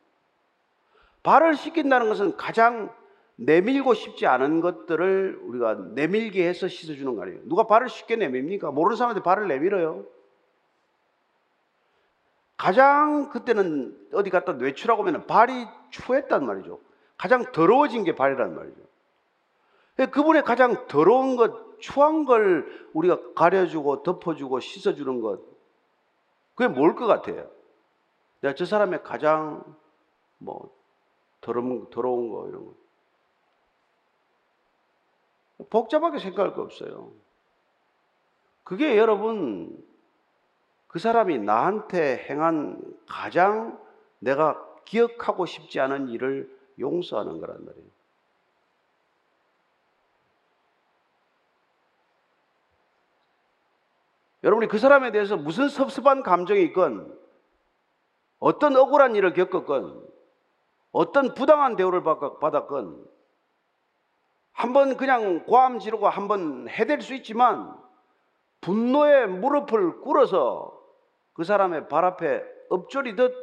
[1.23, 2.93] 발을 씻긴다는 것은 가장
[3.35, 7.39] 내밀고 싶지 않은 것들을 우리가 내밀게 해서 씻어주는 거 아니에요.
[7.45, 8.71] 누가 발을 쉽게 내밉니까?
[8.71, 10.05] 모르는 사람한테 발을 내밀어요.
[12.57, 16.79] 가장 그때는 어디 갖다 외출하고 오면 발이 추했단 말이죠.
[17.17, 18.81] 가장 더러워진 게 발이란 말이죠.
[20.11, 25.41] 그분의 가장 더러운 것, 추한 걸 우리가 가려주고 덮어주고 씻어주는 것,
[26.55, 27.51] 그게 뭘 것 같아요?
[28.39, 29.63] 내가 저 사람의 가장
[30.37, 30.73] 뭐
[31.41, 32.73] 더러운, 더러운 거 이런 거.
[35.69, 37.11] 복잡하게 생각할 거 없어요.
[38.63, 39.83] 그게 여러분
[40.87, 43.77] 그 사람이 나한테 행한 가장
[44.19, 47.87] 내가 기억하고 싶지 않은 일을 용서하는 거란 말이에요.
[54.43, 57.17] 여러분이 그 사람에 대해서 무슨 섭섭한 감정이 있건
[58.39, 60.05] 어떤 억울한 일을 겪었건
[60.91, 63.05] 어떤 부당한 대우를 받았건
[64.55, 67.75] 한 번 그냥 고함 지르고 한 번 해댈 수 있지만
[68.61, 70.79] 분노의 무릎을 꿇어서
[71.33, 73.33] 그 사람의 발 앞에 엎조리듯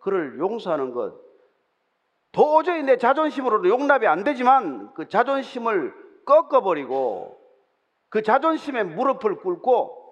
[0.00, 1.14] 그를 용서하는 것.
[2.32, 7.38] 도저히 내 자존심으로는 용납이 안 되지만 그 자존심을 꺾어버리고
[8.08, 10.03] 그 자존심의 무릎을 꿇고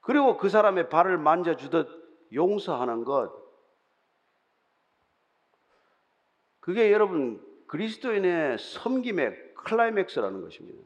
[0.00, 1.88] 그리고 그 사람의 발을 만져주듯
[2.32, 3.32] 용서하는 것.
[6.60, 10.82] 그게 여러분 그리스도인의 섬김의 클라이맥스라는 것입니다.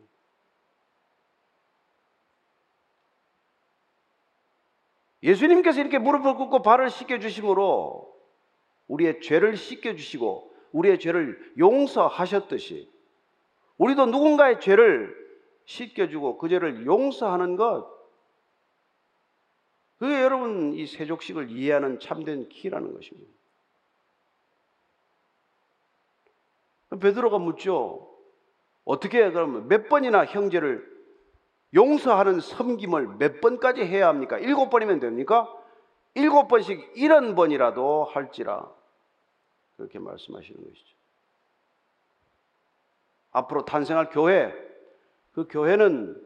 [5.22, 8.14] 예수님께서 이렇게 무릎을 꿇고 발을 씻겨 주심으로
[8.88, 12.92] 우리의 죄를 씻겨 주시고 우리의 죄를 용서하셨듯이
[13.78, 15.16] 우리도 누군가의 죄를
[15.64, 17.93] 씻겨 주고 그 죄를 용서하는 것
[20.04, 23.32] 그게 여러분 이 세족식을 이해하는 참된 키라는 것입니다.
[27.00, 28.14] 베드로가 묻죠.
[28.84, 30.86] 어떻게 그러면 몇 번이나 형제를
[31.72, 34.38] 용서하는 섬김을 몇 번까지 해야 합니까?
[34.38, 35.50] 일곱 번이면 됩니까?
[36.12, 38.70] 일곱 번씩 일흔 번이라도 할지라
[39.78, 40.96] 그렇게 말씀하시는 것이죠.
[43.30, 44.52] 앞으로 탄생할 교회,
[45.32, 46.22] 그 교회는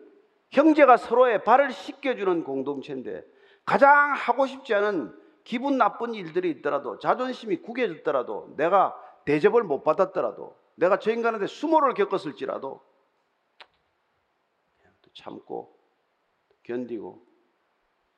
[0.50, 3.38] 형제가 서로의 발을 씻겨주는 공동체인데
[3.68, 10.98] 가장 하고 싶지 않은 기분 나쁜 일들이 있더라도 자존심이 구겨졌더라도 내가 대접을 못 받았더라도 내가
[10.98, 12.81] 저 인간한테 수모를 겪었을지라도
[15.12, 15.76] 참고
[16.62, 17.22] 견디고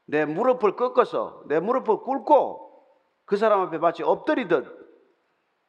[0.04, 2.84] 내 무릎을 꺾어서 내 무릎을 꿇고
[3.24, 4.78] 그 사람 앞에 마치 엎드리듯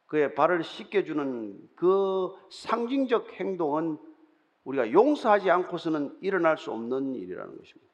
[0.06, 3.98] 그의 발을 씻겨주는 그 상징적 행동은
[4.64, 7.91] 우리가 용서하지 않고서는 일어날 수 없는 일이라는 것입니다.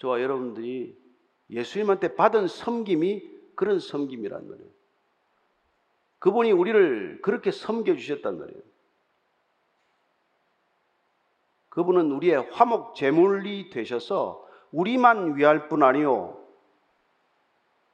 [0.00, 0.98] 저와 여러분들이
[1.50, 4.70] 예수님한테 받은 섬김이 그런 섬김이란 말이에요.
[6.18, 8.62] 그분이 우리를 그렇게 섬겨주셨단 말이에요.
[11.68, 16.36] 그분은 우리의 화목 제물이 되셔서 우리만 위할 뿐 아니요.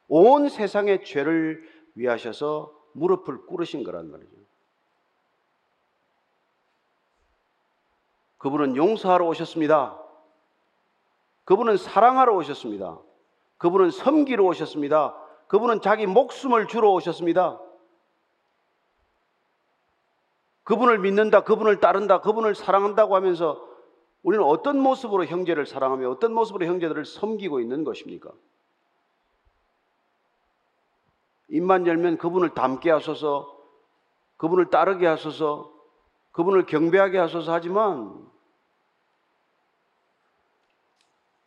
[0.09, 4.31] 온 세상의 죄를 위하셔서 무릎을 꿇으신 거란 말이죠.
[8.39, 10.06] 그분은 용서하러 오셨습니다.
[11.47, 12.99] 그분은 사랑하러 오셨습니다.
[13.57, 15.17] 그분은 섬기러 오셨습니다.
[15.47, 17.61] 그분은 자기 목숨을 주러 오셨습니다.
[20.65, 23.65] 그분을 믿는다, 그분을 따른다, 그분을 사랑한다고 하면서
[24.25, 28.33] 우리는 어떤 모습으로 형제를 사랑하며 어떤 모습으로 형제들을 섬기고 있는 것입니까?
[31.49, 33.57] 입만 열면 그분을 닮게 하소서,
[34.37, 35.73] 그분을 따르게 하소서,
[36.33, 38.27] 그분을 경배하게 하소서 하지만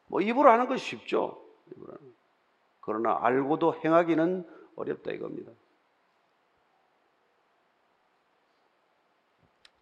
[0.09, 1.41] 뭐 입으로 하는 것이 쉽죠.
[2.81, 4.45] 그러나 알고도 행하기는
[4.75, 5.51] 어렵다 이겁니다.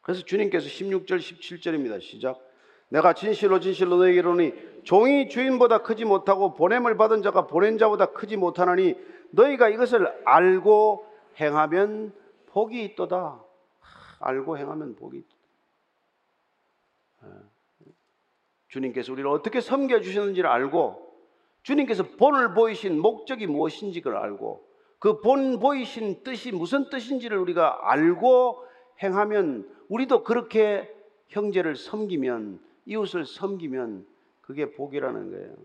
[0.02, 2.02] 그래서 주님께서 16절, 17절입니다.
[2.02, 2.40] 시작.
[2.90, 8.38] 내가 진실로 진실로 너에게 이르노니 종이 주인보다 크지 못하고 보냄을 받은 자가 보낸 자보다 크지
[8.38, 8.96] 못하나니
[9.32, 11.06] 너희가 이것을 알고
[11.40, 12.14] 행하면
[12.48, 13.44] 복이 있도다.
[14.20, 15.38] 알고 행하면 복이 있도다.
[18.78, 18.82] 예.
[18.82, 21.08] 주님께서 우리를 어떻게 섬겨주셨는지를 알고
[21.64, 24.66] 주님께서 본을 보이신 목적이 무엇인지 를 알고
[25.00, 28.64] 그 본 보이신 뜻이 무슨 뜻인지를 우리가 알고
[29.04, 30.94] 행하면 우리도 그렇게
[31.28, 34.08] 형제를 섬기면 이웃을 섬기면
[34.42, 35.56] 그게 복이라는 거예요.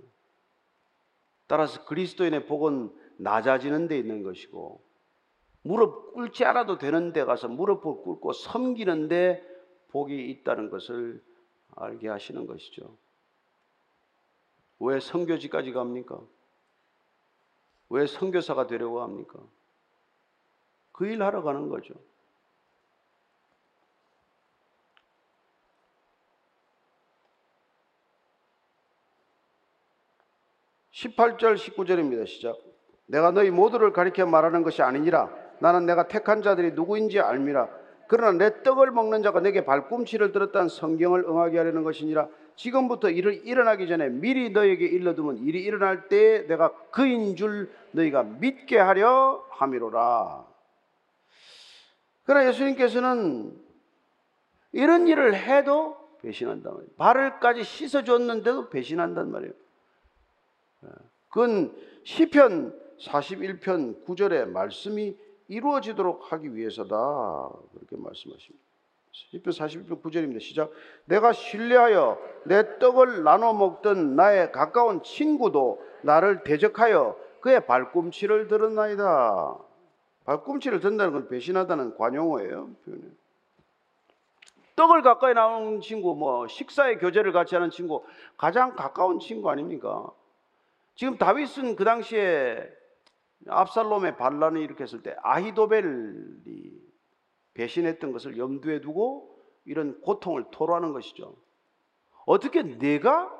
[1.46, 4.82] 따라서 그리스도인의 복은 낮아지는 데 있는 것이고
[5.62, 9.42] 무릎 꿇지 않아도 되는 데 가서 무릎을 꿇고 섬기는 데
[9.90, 11.22] 복이 있다는 것을
[11.76, 12.96] 알게 하시는 것이죠.
[14.82, 16.18] 왜 선교지까지 갑니까?
[17.88, 19.38] 왜 선교사가 되려고 합니까?
[20.92, 21.94] 그 일 하러 가는 거죠.
[30.92, 32.26] 18절 19절입니다.
[32.26, 32.56] 시작.
[33.06, 35.30] 내가 너희 모두를 가리켜 말하는 것이 아니니라.
[35.60, 37.68] 나는 내가 택한 자들이 누구인지 알미라.
[38.12, 42.28] 그러나 내 떡을 먹는 자가 내게 발꿈치를 들었다는 성경을 응하게 하려는 것이니라.
[42.56, 48.76] 지금부터 일을 일어나기 전에 미리 너에게 일러두면 일이 일어날 때에 내가 그인 줄 너희가 믿게
[48.76, 50.44] 하려 함이로라.
[52.26, 53.58] 그러나 예수님께서는
[54.72, 56.90] 이런 일을 해도 배신한단 말이에요.
[56.98, 59.54] 발을까지 씻어줬는데도 배신한단 말이에요.
[61.30, 65.16] 그건 시편 41편 9절의 말씀이
[65.52, 66.96] 이루어지도록 하기 위해서다.
[67.74, 68.64] 그렇게 말씀하십니다.
[69.12, 70.40] 시편 41편 9절입니다.
[70.40, 70.70] 시작.
[71.04, 79.58] 내가 신뢰하여 내 떡을 나눠 먹던 나의 가까운 친구도 나를 대적하여 그의 발꿈치를 들었나이다.
[80.24, 82.70] 발꿈치를 든다는 건 배신하다는 관용어예요.
[82.84, 83.02] 표현이.
[84.74, 88.02] 떡을 가까이 나오는 친구, 뭐 식사의 교제를 같이 하는 친구,
[88.38, 90.10] 가장 가까운 친구 아닙니까?
[90.94, 92.66] 지금 다윗은 그 당시에
[93.46, 96.80] 압살롬의 반란을 일으켰을 때 아히도벨이
[97.54, 101.36] 배신했던 것을 염두에 두고 이런 고통을 토로하는 것이죠.
[102.26, 103.30] 어떻게 내가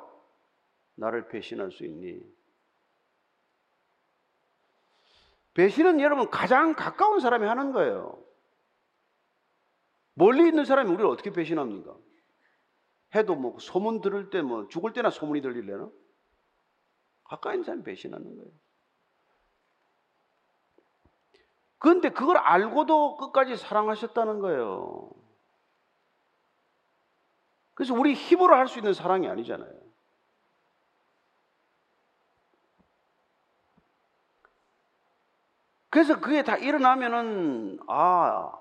[0.95, 2.21] 나를 배신할 수 있니?
[5.53, 8.23] 배신은 여러분 가장 가까운 사람이 하는 거예요.
[10.15, 11.95] 멀리 있는 사람이 우리를 어떻게 배신합니까?
[13.15, 15.89] 해도 뭐 소문 들을 때 뭐 죽을 때나 소문이 들리려나?
[17.23, 18.51] 가까이 있는 사람이 배신하는 거예요.
[21.83, 25.09] 그런데 그걸 알고도 끝까지 사랑하셨다는 거예요.
[27.73, 29.69] 그래서 우리 힘으로 할 수 있는 사랑이 아니잖아요.
[35.89, 38.53] 그래서 그게 다 일어나면은, 아,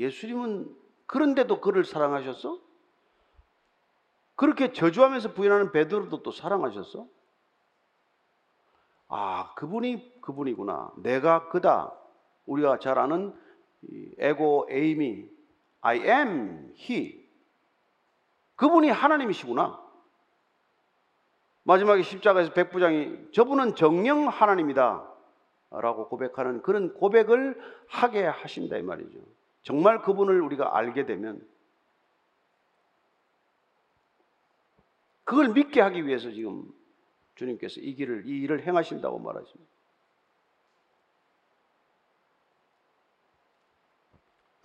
[0.00, 2.58] 예수님은 그런데도 그를 사랑하셨어?
[4.34, 7.06] 그렇게 저주하면서 부인하는 베드로도 또 사랑하셨어?
[9.06, 10.90] 아, 그분이 그분이구나.
[10.96, 11.94] 내가 그다.
[12.48, 13.32] 우리가 잘 아는
[14.18, 15.28] 에고 에이미
[15.80, 17.28] I am he.
[18.56, 19.80] 그분이 하나님이시구나.
[21.62, 25.06] 마지막에 십자가에서 백부장이 저분은 정령 하나님이다.
[25.70, 29.18] 라고 고백하는 그런 고백을 하게 하신다 이 말이죠.
[29.62, 31.46] 정말 그분을 우리가 알게 되면
[35.24, 36.72] 그걸 믿게 하기 위해서 지금
[37.34, 39.70] 주님께서 이 길을 이 일을 행하신다고 말하십니다.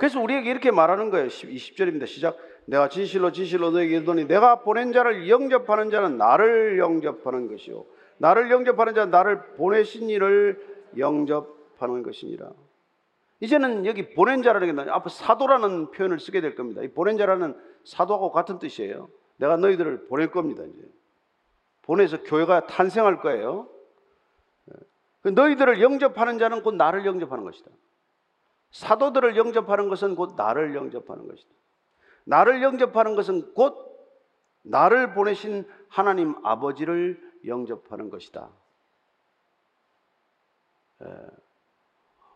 [0.04, 1.28] 그래서 우리에게 이렇게 말하는 거예요.
[1.28, 2.06] 20절입니다.
[2.08, 2.38] 시작.
[2.66, 7.86] 내가 진실로 진실로 너에게 이르노니 내가 보낸 자를 영접하는 자는 나를 영접하는 것이요
[8.18, 10.62] 나를 영접하는 자는 나를 보내신 이를
[10.98, 12.52] 영접하는 것이니라.
[13.40, 16.82] 이제는 여기 보낸 자라는 게 앞에 사도라는 표현을 쓰게 될 겁니다.
[16.82, 19.08] 이 보낸 자라는 사도하고 같은 뜻이에요.
[19.38, 20.64] 내가 너희들을 보낼 겁니다.
[20.64, 20.86] 이제
[21.84, 23.70] 보내서 교회가 탄생할 거예요.
[25.22, 27.72] 그 너희들을 영접하는 자는 곧 나를 영접하는 것이다.
[28.74, 31.50] 사도들을 영접하는 것은 곧 나를 영접하는 것이다.
[32.26, 33.94] 나를 영접하는 것은 곧
[34.64, 38.50] 나를 보내신 하나님 아버지를 영접하는 것이다.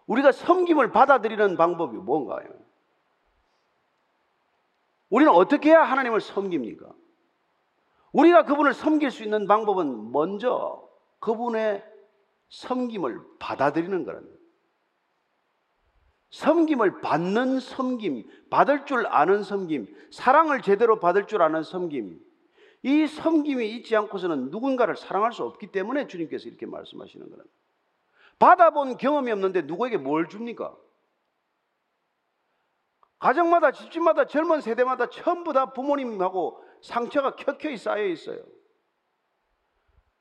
[0.06, 2.48] 우리가 섬김을 받아들이는 방법이 뭔가요?
[5.10, 6.86] 우리는 어떻게 해야 하나님을 섬깁니까?
[8.12, 10.88] 우리가 그분을 섬길 수 있는 방법은 먼저
[11.20, 11.84] 그분의
[12.50, 14.37] 섬김을 받아들이는 거랍니다.
[16.30, 22.20] 섬김을 받는 섬김, 받을 줄 아는 섬김, 사랑을 제대로 받을 줄 아는 섬김.
[22.84, 27.58] 이 섬김이 있지 않고서는 누군가를 사랑할 수 없기 때문에 주님께서 이렇게 말씀하시는 거랍니다.
[28.40, 30.76] 받아본 경험이 없는데 누구에게 뭘 줍니까?
[33.20, 38.44] 가정마다 집집마다 젊은 세대마다 전부 다 부모님하고 상처가 켜켜이 쌓여 있어요.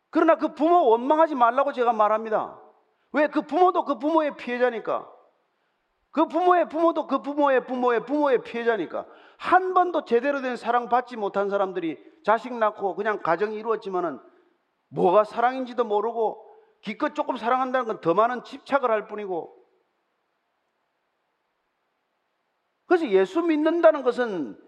[0.08, 2.58] 그러나 그 부모 원망하지 말라고 제가 말합니다.
[3.12, 3.26] 왜?
[3.26, 5.12] 그 부모도 그 부모의 피해자니까.
[6.16, 9.04] 그 부모의 부모도 그 부모의 부모의 부모의 피해자니까.
[9.36, 14.18] 한 번도 제대로 된 사랑 받지 못한 사람들이 자식 낳고 그냥 가정이 이루었지만은
[14.88, 16.42] 뭐가 사랑인지도 모르고
[16.80, 19.54] 기껏 조금 사랑한다는 건 더 많은 집착을 할 뿐이고.
[22.86, 24.58] 그래서 예수 믿는다는 것은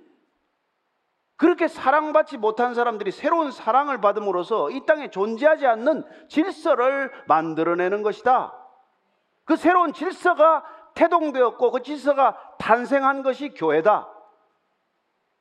[1.37, 8.53] 그렇게 사랑받지 못한 사람들이 새로운 사랑을 받음으로써 이 땅에 존재하지 않는 질서를 만들어내는 것이다.
[9.47, 10.63] 그 새로운 질서가
[10.99, 14.13] 태동되었고 그 질서가 탄생한 것이 교회다.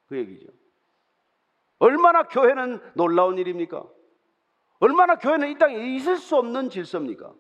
[0.07, 0.47] 그 얘기죠.
[1.79, 3.83] 얼마나 교회는 놀라운 일입니까?
[4.79, 7.33] 얼마나 교회는 이 땅에 있을 수 없는 질서입니까?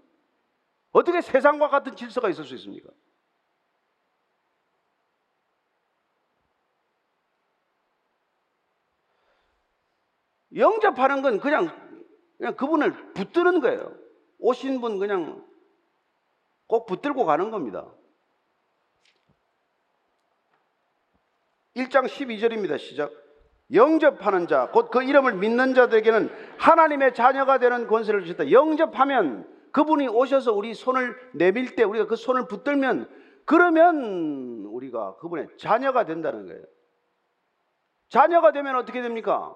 [0.91, 2.89] 어떻게 세상과 같은 질서가 있을 수 있습니까?
[10.55, 11.69] 영접하는 건 그냥
[12.37, 13.95] 그냥 그분을 붙드는 거예요.
[14.39, 15.45] 오신 분 그냥
[16.65, 17.91] 꼭 붙들고 가는 겁니다.
[21.77, 22.77] 1장 12절입니다.
[22.79, 23.11] 시작.
[23.73, 28.51] 영접하는 자, 곧 그 이름을 믿는 자들에게는 하나님의 자녀가 되는 권세를 주셨다.
[28.51, 33.09] 영접하면 그분이 오셔서 우리 손을 내밀 때 우리가 그 손을 붙들면
[33.45, 36.63] 그러면 우리가 그분의 자녀가 된다는 거예요.
[38.09, 39.55] 자녀가 되면 어떻게 됩니까?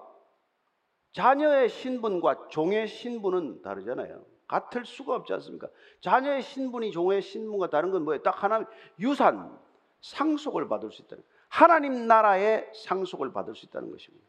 [1.14, 4.24] 자녀의 신분과 종의 신분은 다르잖아요.
[4.46, 5.68] 같을 수가 없지 않습니까?
[6.02, 8.22] 자녀의 신분이 종의 신분과 다른 건 뭐예요?
[8.22, 8.66] 딱 하나
[9.00, 9.58] 유산,
[10.02, 11.24] 상속을 받을 수 있다는.
[11.48, 14.26] 하나님 나라의 상속을 받을 수 있다는 것입니다.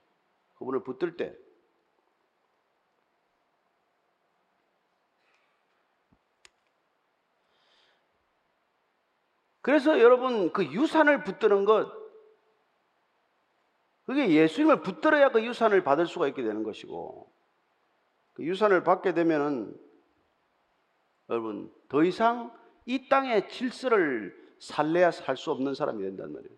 [0.56, 1.36] 그분을 붙들 때
[9.62, 11.92] 그래서 여러분 그 유산을 붙드는 것
[14.06, 17.32] 그게 예수님을 붙들어야 그 유산을 받을 수가 있게 되는 것이고
[18.34, 19.80] 그 유산을 받게 되면은
[21.30, 22.52] 여러분 더 이상
[22.86, 26.56] 이 땅의 질서를 살래야 살 수 없는 사람이 된단 말이에요.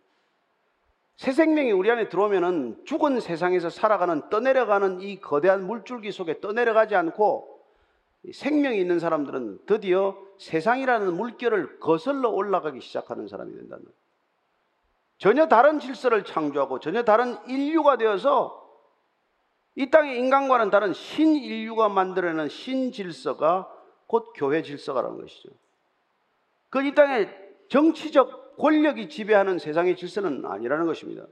[1.17, 7.65] 새 생명이 우리 안에 들어오면은 죽은 세상에서 살아가는 떠내려가는 이 거대한 물줄기 속에 떠내려가지 않고
[8.31, 13.95] 생명이 있는 사람들은 드디어 세상이라는 물결을 거슬러 올라가기 시작하는 사람이 된다는 거예요.
[15.17, 18.61] 전혀 다른 질서를 창조하고 전혀 다른 인류가 되어서
[19.75, 23.71] 이 땅의 인간과는 다른 신인류가 만들어내는 신질서가
[24.07, 25.49] 곧 교회 질서가라는 것이죠.
[26.69, 31.25] 그 이 땅의 정치적 권력이 지배하는 세상의 질서는 아니라는 것입니다.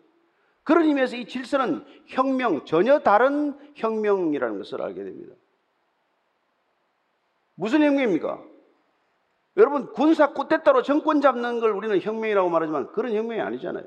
[0.64, 5.36] 그런 의미에서 이 질서는 혁명, 전혀 다른 혁명이라는 것을 알게 됩니다.
[7.56, 8.42] 무슨 혁명입니까?
[9.58, 13.86] 여러분 군사 쿠데타로 정권 잡는 걸 우리는 혁명이라고 말하지만 그런 혁명이 아니잖아요.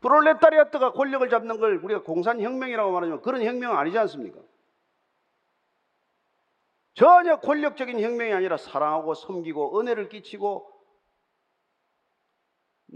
[0.00, 4.38] 프롤레타리아트가 권력을 잡는 걸 우리가 공산혁명이라고 말하지만 그런 혁명은 아니지 않습니까?
[6.94, 10.75] 전혀 권력적인 혁명이 아니라 사랑하고 섬기고 은혜를 끼치고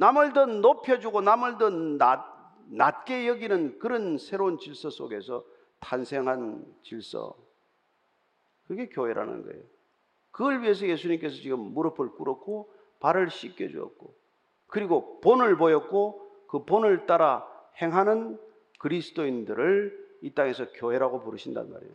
[0.00, 2.24] 남을 더 높여주고 남을 더 낮,
[2.70, 5.44] 낮게 여기는 그런 새로운 질서 속에서
[5.78, 7.36] 탄생한 질서.
[8.66, 9.62] 그게 교회라는 거예요.
[10.30, 14.14] 그걸 위해서 예수님께서 지금 무릎을 꿇었고 발을 씻겨 주었고
[14.68, 17.46] 그리고 본을 보였고 그 본을 따라
[17.82, 18.38] 행하는
[18.78, 21.92] 그리스도인들을 이 땅에서 교회라고 부르신단 말이에요.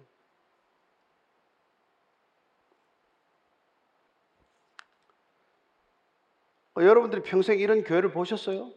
[6.83, 8.71] 여러분들이 평생 이런 교회를 보셨어요?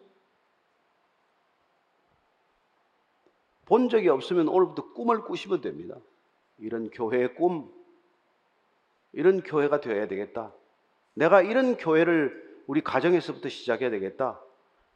[3.64, 5.96] 본 적이 없으면 오늘부터 꿈을 꾸시면 됩니다.
[6.59, 7.70] 이런 교회의 꿈,
[9.12, 10.53] 이런 교회가 되어야 되겠다.
[11.14, 14.40] 내가 이런 교회를 우리 가정에서부터 시작해야 되겠다.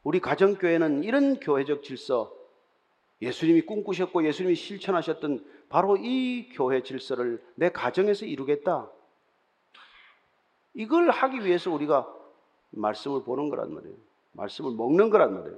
[0.03, 2.33] 우리 가정교회는 이런 교회적 질서,
[3.21, 8.89] 예수님이 꿈꾸셨고 예수님이 실천하셨던 바로 이 교회 질서를 내 가정에서 이루겠다.
[10.73, 12.22] 이걸 하기 위해서 우리가
[12.73, 13.95] 말씀을 보는 거란 말이에요.
[14.33, 15.57] 말씀을 먹는 거란 말이에요.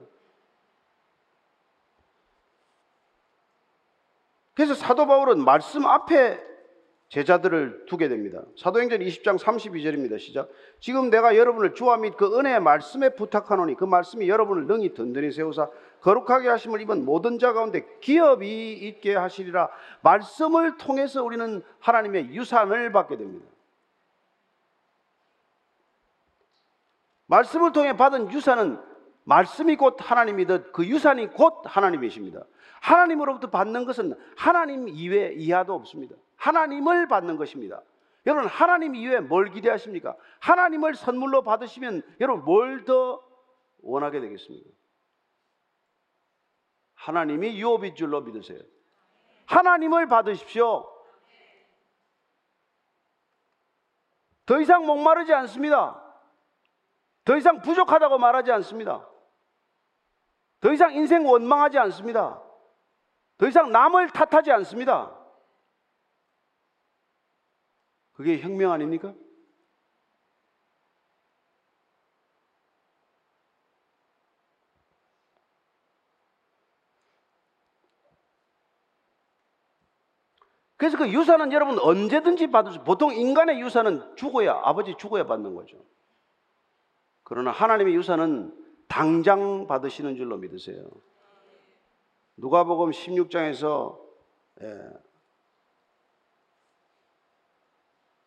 [4.53, 6.39] 그래서 사도 바울은 말씀 앞에
[7.09, 8.41] 제자들을 두게 됩니다.
[8.57, 10.19] 사도행전 20장 32절입니다.
[10.19, 10.49] 시작.
[10.79, 15.69] 지금 내가 여러분을 주와 및 그 은혜의 말씀에 부탁하노니 그 말씀이 여러분을 능히 든든히 세우사
[16.01, 19.69] 거룩하게 하심을 입은 모든 자 가운데 기업이 있게 하시리라.
[20.01, 23.45] 말씀을 통해서 우리는 하나님의 유산을 받게 됩니다.
[27.27, 28.79] 말씀을 통해 받은 유산은
[29.23, 32.45] 말씀이 곧 하나님이듯 그 유산이 곧 하나님이십니다.
[32.81, 36.15] 하나님으로부터 받는 것은 하나님 이외 이하도 없습니다.
[36.35, 37.81] 하나님을 받는 것입니다.
[38.27, 40.15] 여러분 하나님 이외에 뭘 기대하십니까?
[40.39, 43.21] 하나님을 선물로 받으시면 여러분 뭘 더
[43.81, 44.69] 원하게 되겠습니까?
[46.95, 48.59] 하나님이 유업인 줄로 믿으세요.
[49.45, 50.91] 하나님을 받으십시오.
[54.45, 56.01] 더 이상 목마르지 않습니다.
[57.25, 59.09] 더 이상 부족하다고 말하지 않습니다.
[60.61, 62.41] 더 이상 인생 원망하지 않습니다.
[63.37, 65.11] 더 이상 남을 탓하지 않습니다.
[68.13, 69.13] 그게 혁명 아닙니까?
[80.77, 85.77] 그래서 그 유산은 여러분 언제든지 받을 수, 보통 인간의 유산은 죽어야, 아버지 죽어야 받는 거죠.
[87.25, 88.55] 그러나 하나님의 유산은
[88.87, 90.85] 당장 받으시는 줄로 믿으세요.
[92.37, 93.97] 누가복음 16장에서
[94.61, 94.89] 예,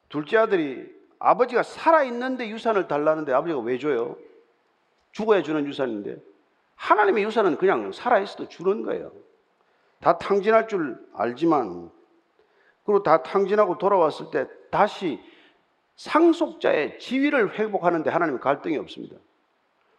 [0.08, 4.16] 둘째 아들이 아버지가 살아 있는데 유산을 달라는데 아버지가 왜 줘요?
[5.12, 6.16] 죽어야 주는 유산인데
[6.74, 9.12] 하나님의 유산은 그냥 살아 있어도 주는 거예요.
[10.00, 11.90] 다 탕진할 줄 알지만
[12.84, 15.20] 그리고 다 탕진하고 돌아왔을 때 다시
[15.98, 19.16] 상속자의 지위를 회복하는 데 하나님의 갈등이 없습니다.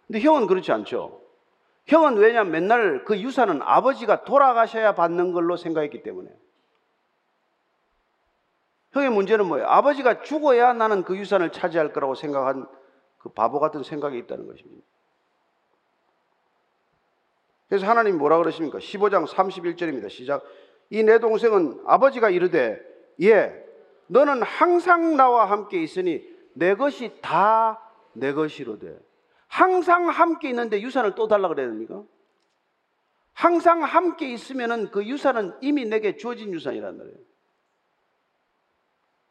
[0.08, 1.22] 근데 형은 그렇지 않죠.
[1.86, 6.30] 형은 왜냐하면 맨날 그 유산은 아버지가 돌아가셔야 받는 걸로 생각했기 때문에.
[8.94, 9.68] 형의 문제는 뭐예요?
[9.68, 12.68] 아버지가 죽어야 나는 그 유산을 차지할 거라고 생각한
[13.18, 14.82] 그 바보 같은 생각이 있다는 것입니다.
[17.68, 18.80] 그래서 하나님 뭐라 그러십니까?
[18.80, 20.10] 15장 31절입니다.
[20.10, 20.44] 시작.
[20.90, 22.82] 이 내 동생은 아버지가 이르되
[23.22, 23.69] 예
[24.10, 29.00] 너는 항상 나와 함께 있으니 내 것이 다 내 것이로되
[29.48, 32.04] 항상 함께 있는데 유산을 또 달라 그래야 됩니까?
[33.34, 37.18] 항상 함께 있으면은 그 유산은 이미 내게 주어진 유산이란 말이에요.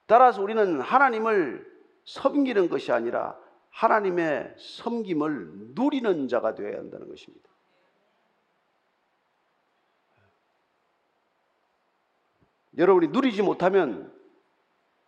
[0.06, 1.66] 따라서 우리는 하나님을
[2.04, 3.38] 섬기는 것이 아니라
[3.70, 7.48] 하나님의 섬김을 누리는 자가 되어야 한다는 것입니다.
[12.78, 14.17] 여러분이 누리지 못하면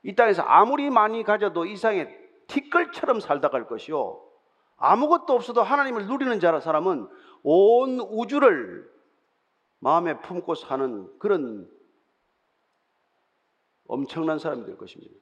[0.03, 2.09] 이 땅에서 아무리 많이 가져도 이상의
[2.47, 4.21] 티끌처럼 살다 갈 것이요.
[4.77, 7.09] 아무것도 없어도 하나님을 누리는 자라 사람은
[7.43, 8.91] 온 우주를
[9.79, 11.71] 마음에 품고 사는 그런
[13.87, 15.15] 엄청난 사람이 될 것입니다.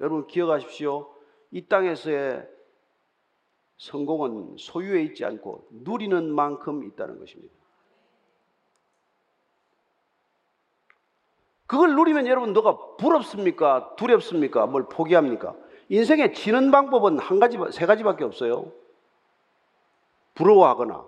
[0.00, 1.14] 여러분 기억하십시오.
[1.50, 2.48] 이 땅에서의
[3.76, 7.54] 성공은 소유에 있지 않고 누리는 만큼 있다는 것입니다.
[11.72, 13.94] 그걸 누리면 여러분 너가 부럽습니까?
[13.96, 14.66] 두렵습니까?
[14.66, 15.56] 뭘 포기합니까?
[15.88, 18.70] 인생에 지는 방법은 한 가지, 세 가지밖에 없어요.
[20.34, 21.06] 부러워하거나,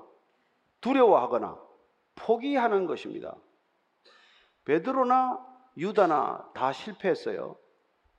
[0.80, 1.60] 두려워하거나,
[2.14, 3.36] 포기하는 것입니다.
[4.64, 5.38] 베드로나
[5.76, 7.56] 유다나 다 실패했어요.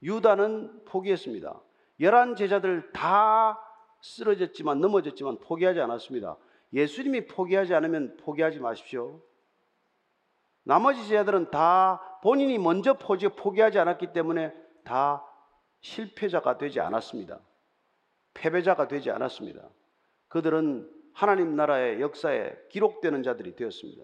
[0.04, 1.60] 유다는 포기했습니다.
[2.00, 3.60] 열한 제자들 다
[4.02, 6.38] 쓰러졌지만 넘어졌지만 포기하지 않았습니다.
[6.74, 9.20] 예수님이 포기하지 않으면 포기하지 마십시오.
[10.62, 14.52] 나머지 제자들은 다 본인이 먼저 포기하지 않았기 때문에
[14.84, 15.24] 다
[15.82, 17.40] 실패자가 되지 않았습니다.
[18.34, 19.70] 패배자가 되지 않았습니다.
[20.30, 24.02] 그들은 하나님 나라의 역사에 기록되는 자들이 되었습니다.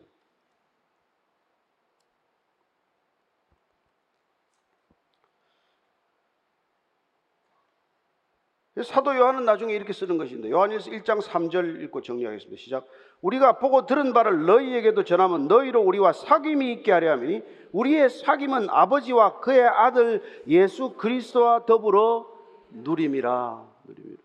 [8.84, 12.62] 사도 요한은 나중에 이렇게 쓰는 것인데 요한일서 1장 3절 읽고 정리하겠습니다.
[12.62, 12.88] 시작.
[13.22, 19.40] 우리가 보고 들은 바를 너희에게도 전하면 너희로 우리와 사귐이 있게 하려 함이니 우리의 사귐은 아버지와
[19.40, 22.28] 그의 아들 예수 그리스도와 더불어
[22.72, 24.22] 누림이라 누림이라.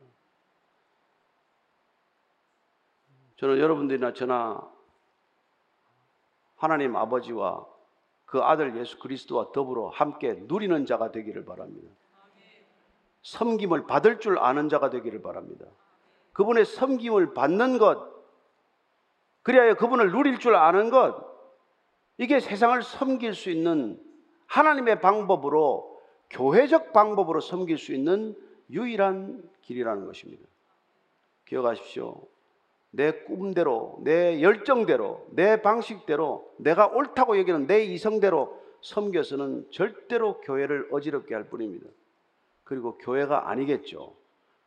[3.37, 4.61] 저는 여러분들이나 저나
[6.57, 7.67] 하나님 아버지와
[8.25, 11.89] 그 아들 예수 그리스도와 더불어 함께 누리는 자가 되기를 바랍니다.
[13.27, 15.67] 섬김을 받을 줄 아는 자가 되기를 바랍니다.
[16.33, 18.15] 그분의 섬김을 받는 것,
[19.43, 21.27] 그리하여 그분을 누릴 줄 아는 것,
[22.19, 24.01] 이게 세상을 섬길 수 있는
[24.47, 26.01] 하나님의 방법으로,
[26.31, 28.37] 교회적 방법으로 섬길 수 있는
[28.71, 30.47] 유일한 길이라는 것입니다.
[31.47, 32.23] 기억하십시오.
[32.93, 41.35] 내 꿈대로, 내 열정대로, 내 방식대로, 내가 옳다고 여기는 내 이성대로 섬겨서는 절대로 교회를 어지럽게
[41.35, 41.89] 할 뿐입니다.
[42.67, 44.15] 그리고 교회가 아니겠죠.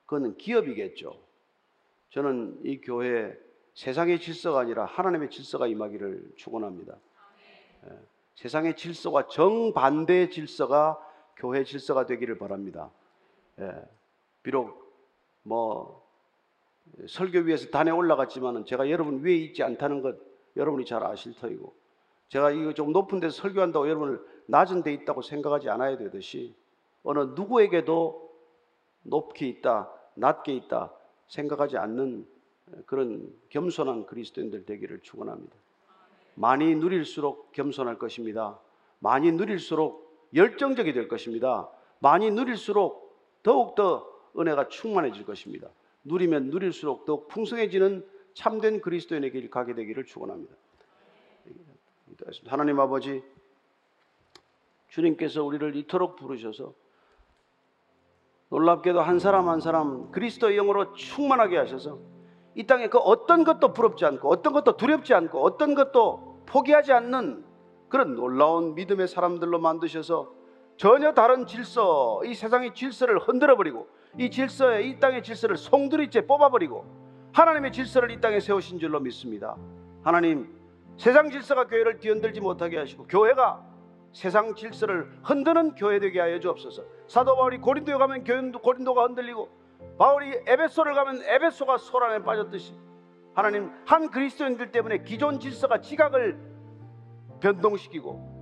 [0.05, 1.19] 그거는 기업이겠죠.
[2.11, 3.37] 저는 이 교회
[3.73, 6.95] 세상의 질서가 아니라 하나님의 질서가 임하기를 축원합니다.
[7.85, 7.99] 예,
[8.35, 10.97] 세상의 질서와 정반대의 질서가
[11.35, 12.89] 교회 질서가 되기를 바랍니다.
[13.59, 13.69] 예,
[14.43, 14.93] 비록
[15.43, 16.07] 뭐
[17.07, 20.15] 설교 위에서 단에 올라갔지만은 제가 여러분 위에 있지 않다는 것
[20.55, 21.75] 여러분이 잘 아실 터이고
[22.29, 26.55] 제가 이거 좀 높은 데서 설교한다고 여러분을 낮은 데 있다고 생각하지 않아야 되듯이
[27.03, 28.29] 어느 누구에게도
[29.03, 30.93] 높게 있다, 낮게 있다
[31.27, 32.27] 생각하지 않는
[32.85, 35.55] 그런 겸손한 그리스도인들 되기를 축원합니다.
[36.35, 38.59] 많이 누릴수록 겸손할 것입니다.
[38.99, 41.69] 많이 누릴수록 열정적이 될 것입니다.
[41.99, 45.69] 많이 누릴수록 더욱더 은혜가 충만해질 것입니다.
[46.03, 50.55] 누리면 누릴수록 더욱 풍성해지는 참된 그리스도인의 길 가게 되기를 축원합니다.
[52.47, 53.23] 하나님 아버지
[54.89, 56.73] 주님께서 우리를 이토록 부르셔서
[58.49, 61.99] 놀랍게도 한 사람 한 사람 그리스도의 영으로 충만하게 하셔서
[62.55, 67.45] 이 땅에 그 어떤 것도 부럽지 않고 어떤 것도 두렵지 않고 어떤 것도 포기하지 않는
[67.89, 70.31] 그런 놀라운 믿음의 사람들로 만드셔서
[70.77, 73.87] 전혀 다른 질서, 이 세상의 질서를 흔들어 버리고
[74.17, 76.85] 이 질서에 이 땅의 질서를 송두리째 뽑아 버리고
[77.33, 79.55] 하나님의 질서를 이 땅에 세우신 줄로 믿습니다.
[80.03, 80.57] 하나님
[80.97, 83.68] 세상 질서가 교회를 뒤흔들지 못하게 하시고 교회가
[84.11, 86.83] 세상 질서를 흔드는 교회 되게 하여 주옵소서.
[87.07, 89.49] 사도 바울이 고린도에 가면 교인도 고린도가 흔들리고
[89.97, 92.73] 바울이 에베소를 가면 에베소가 소란에 빠졌듯이
[93.33, 96.37] 하나님 한 그리스도인들 때문에 기존 질서가 지각을
[97.39, 98.39] 변동시키고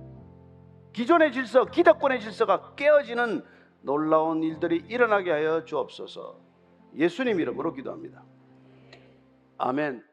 [0.92, 3.44] 기존의 질서, 기득권의 질서가 깨어지는
[3.82, 6.40] 놀라운 일들이 일어나게 하여 주옵소서.
[6.96, 8.24] 예수님 이름으로 기도합니다.
[9.58, 10.07] 아멘.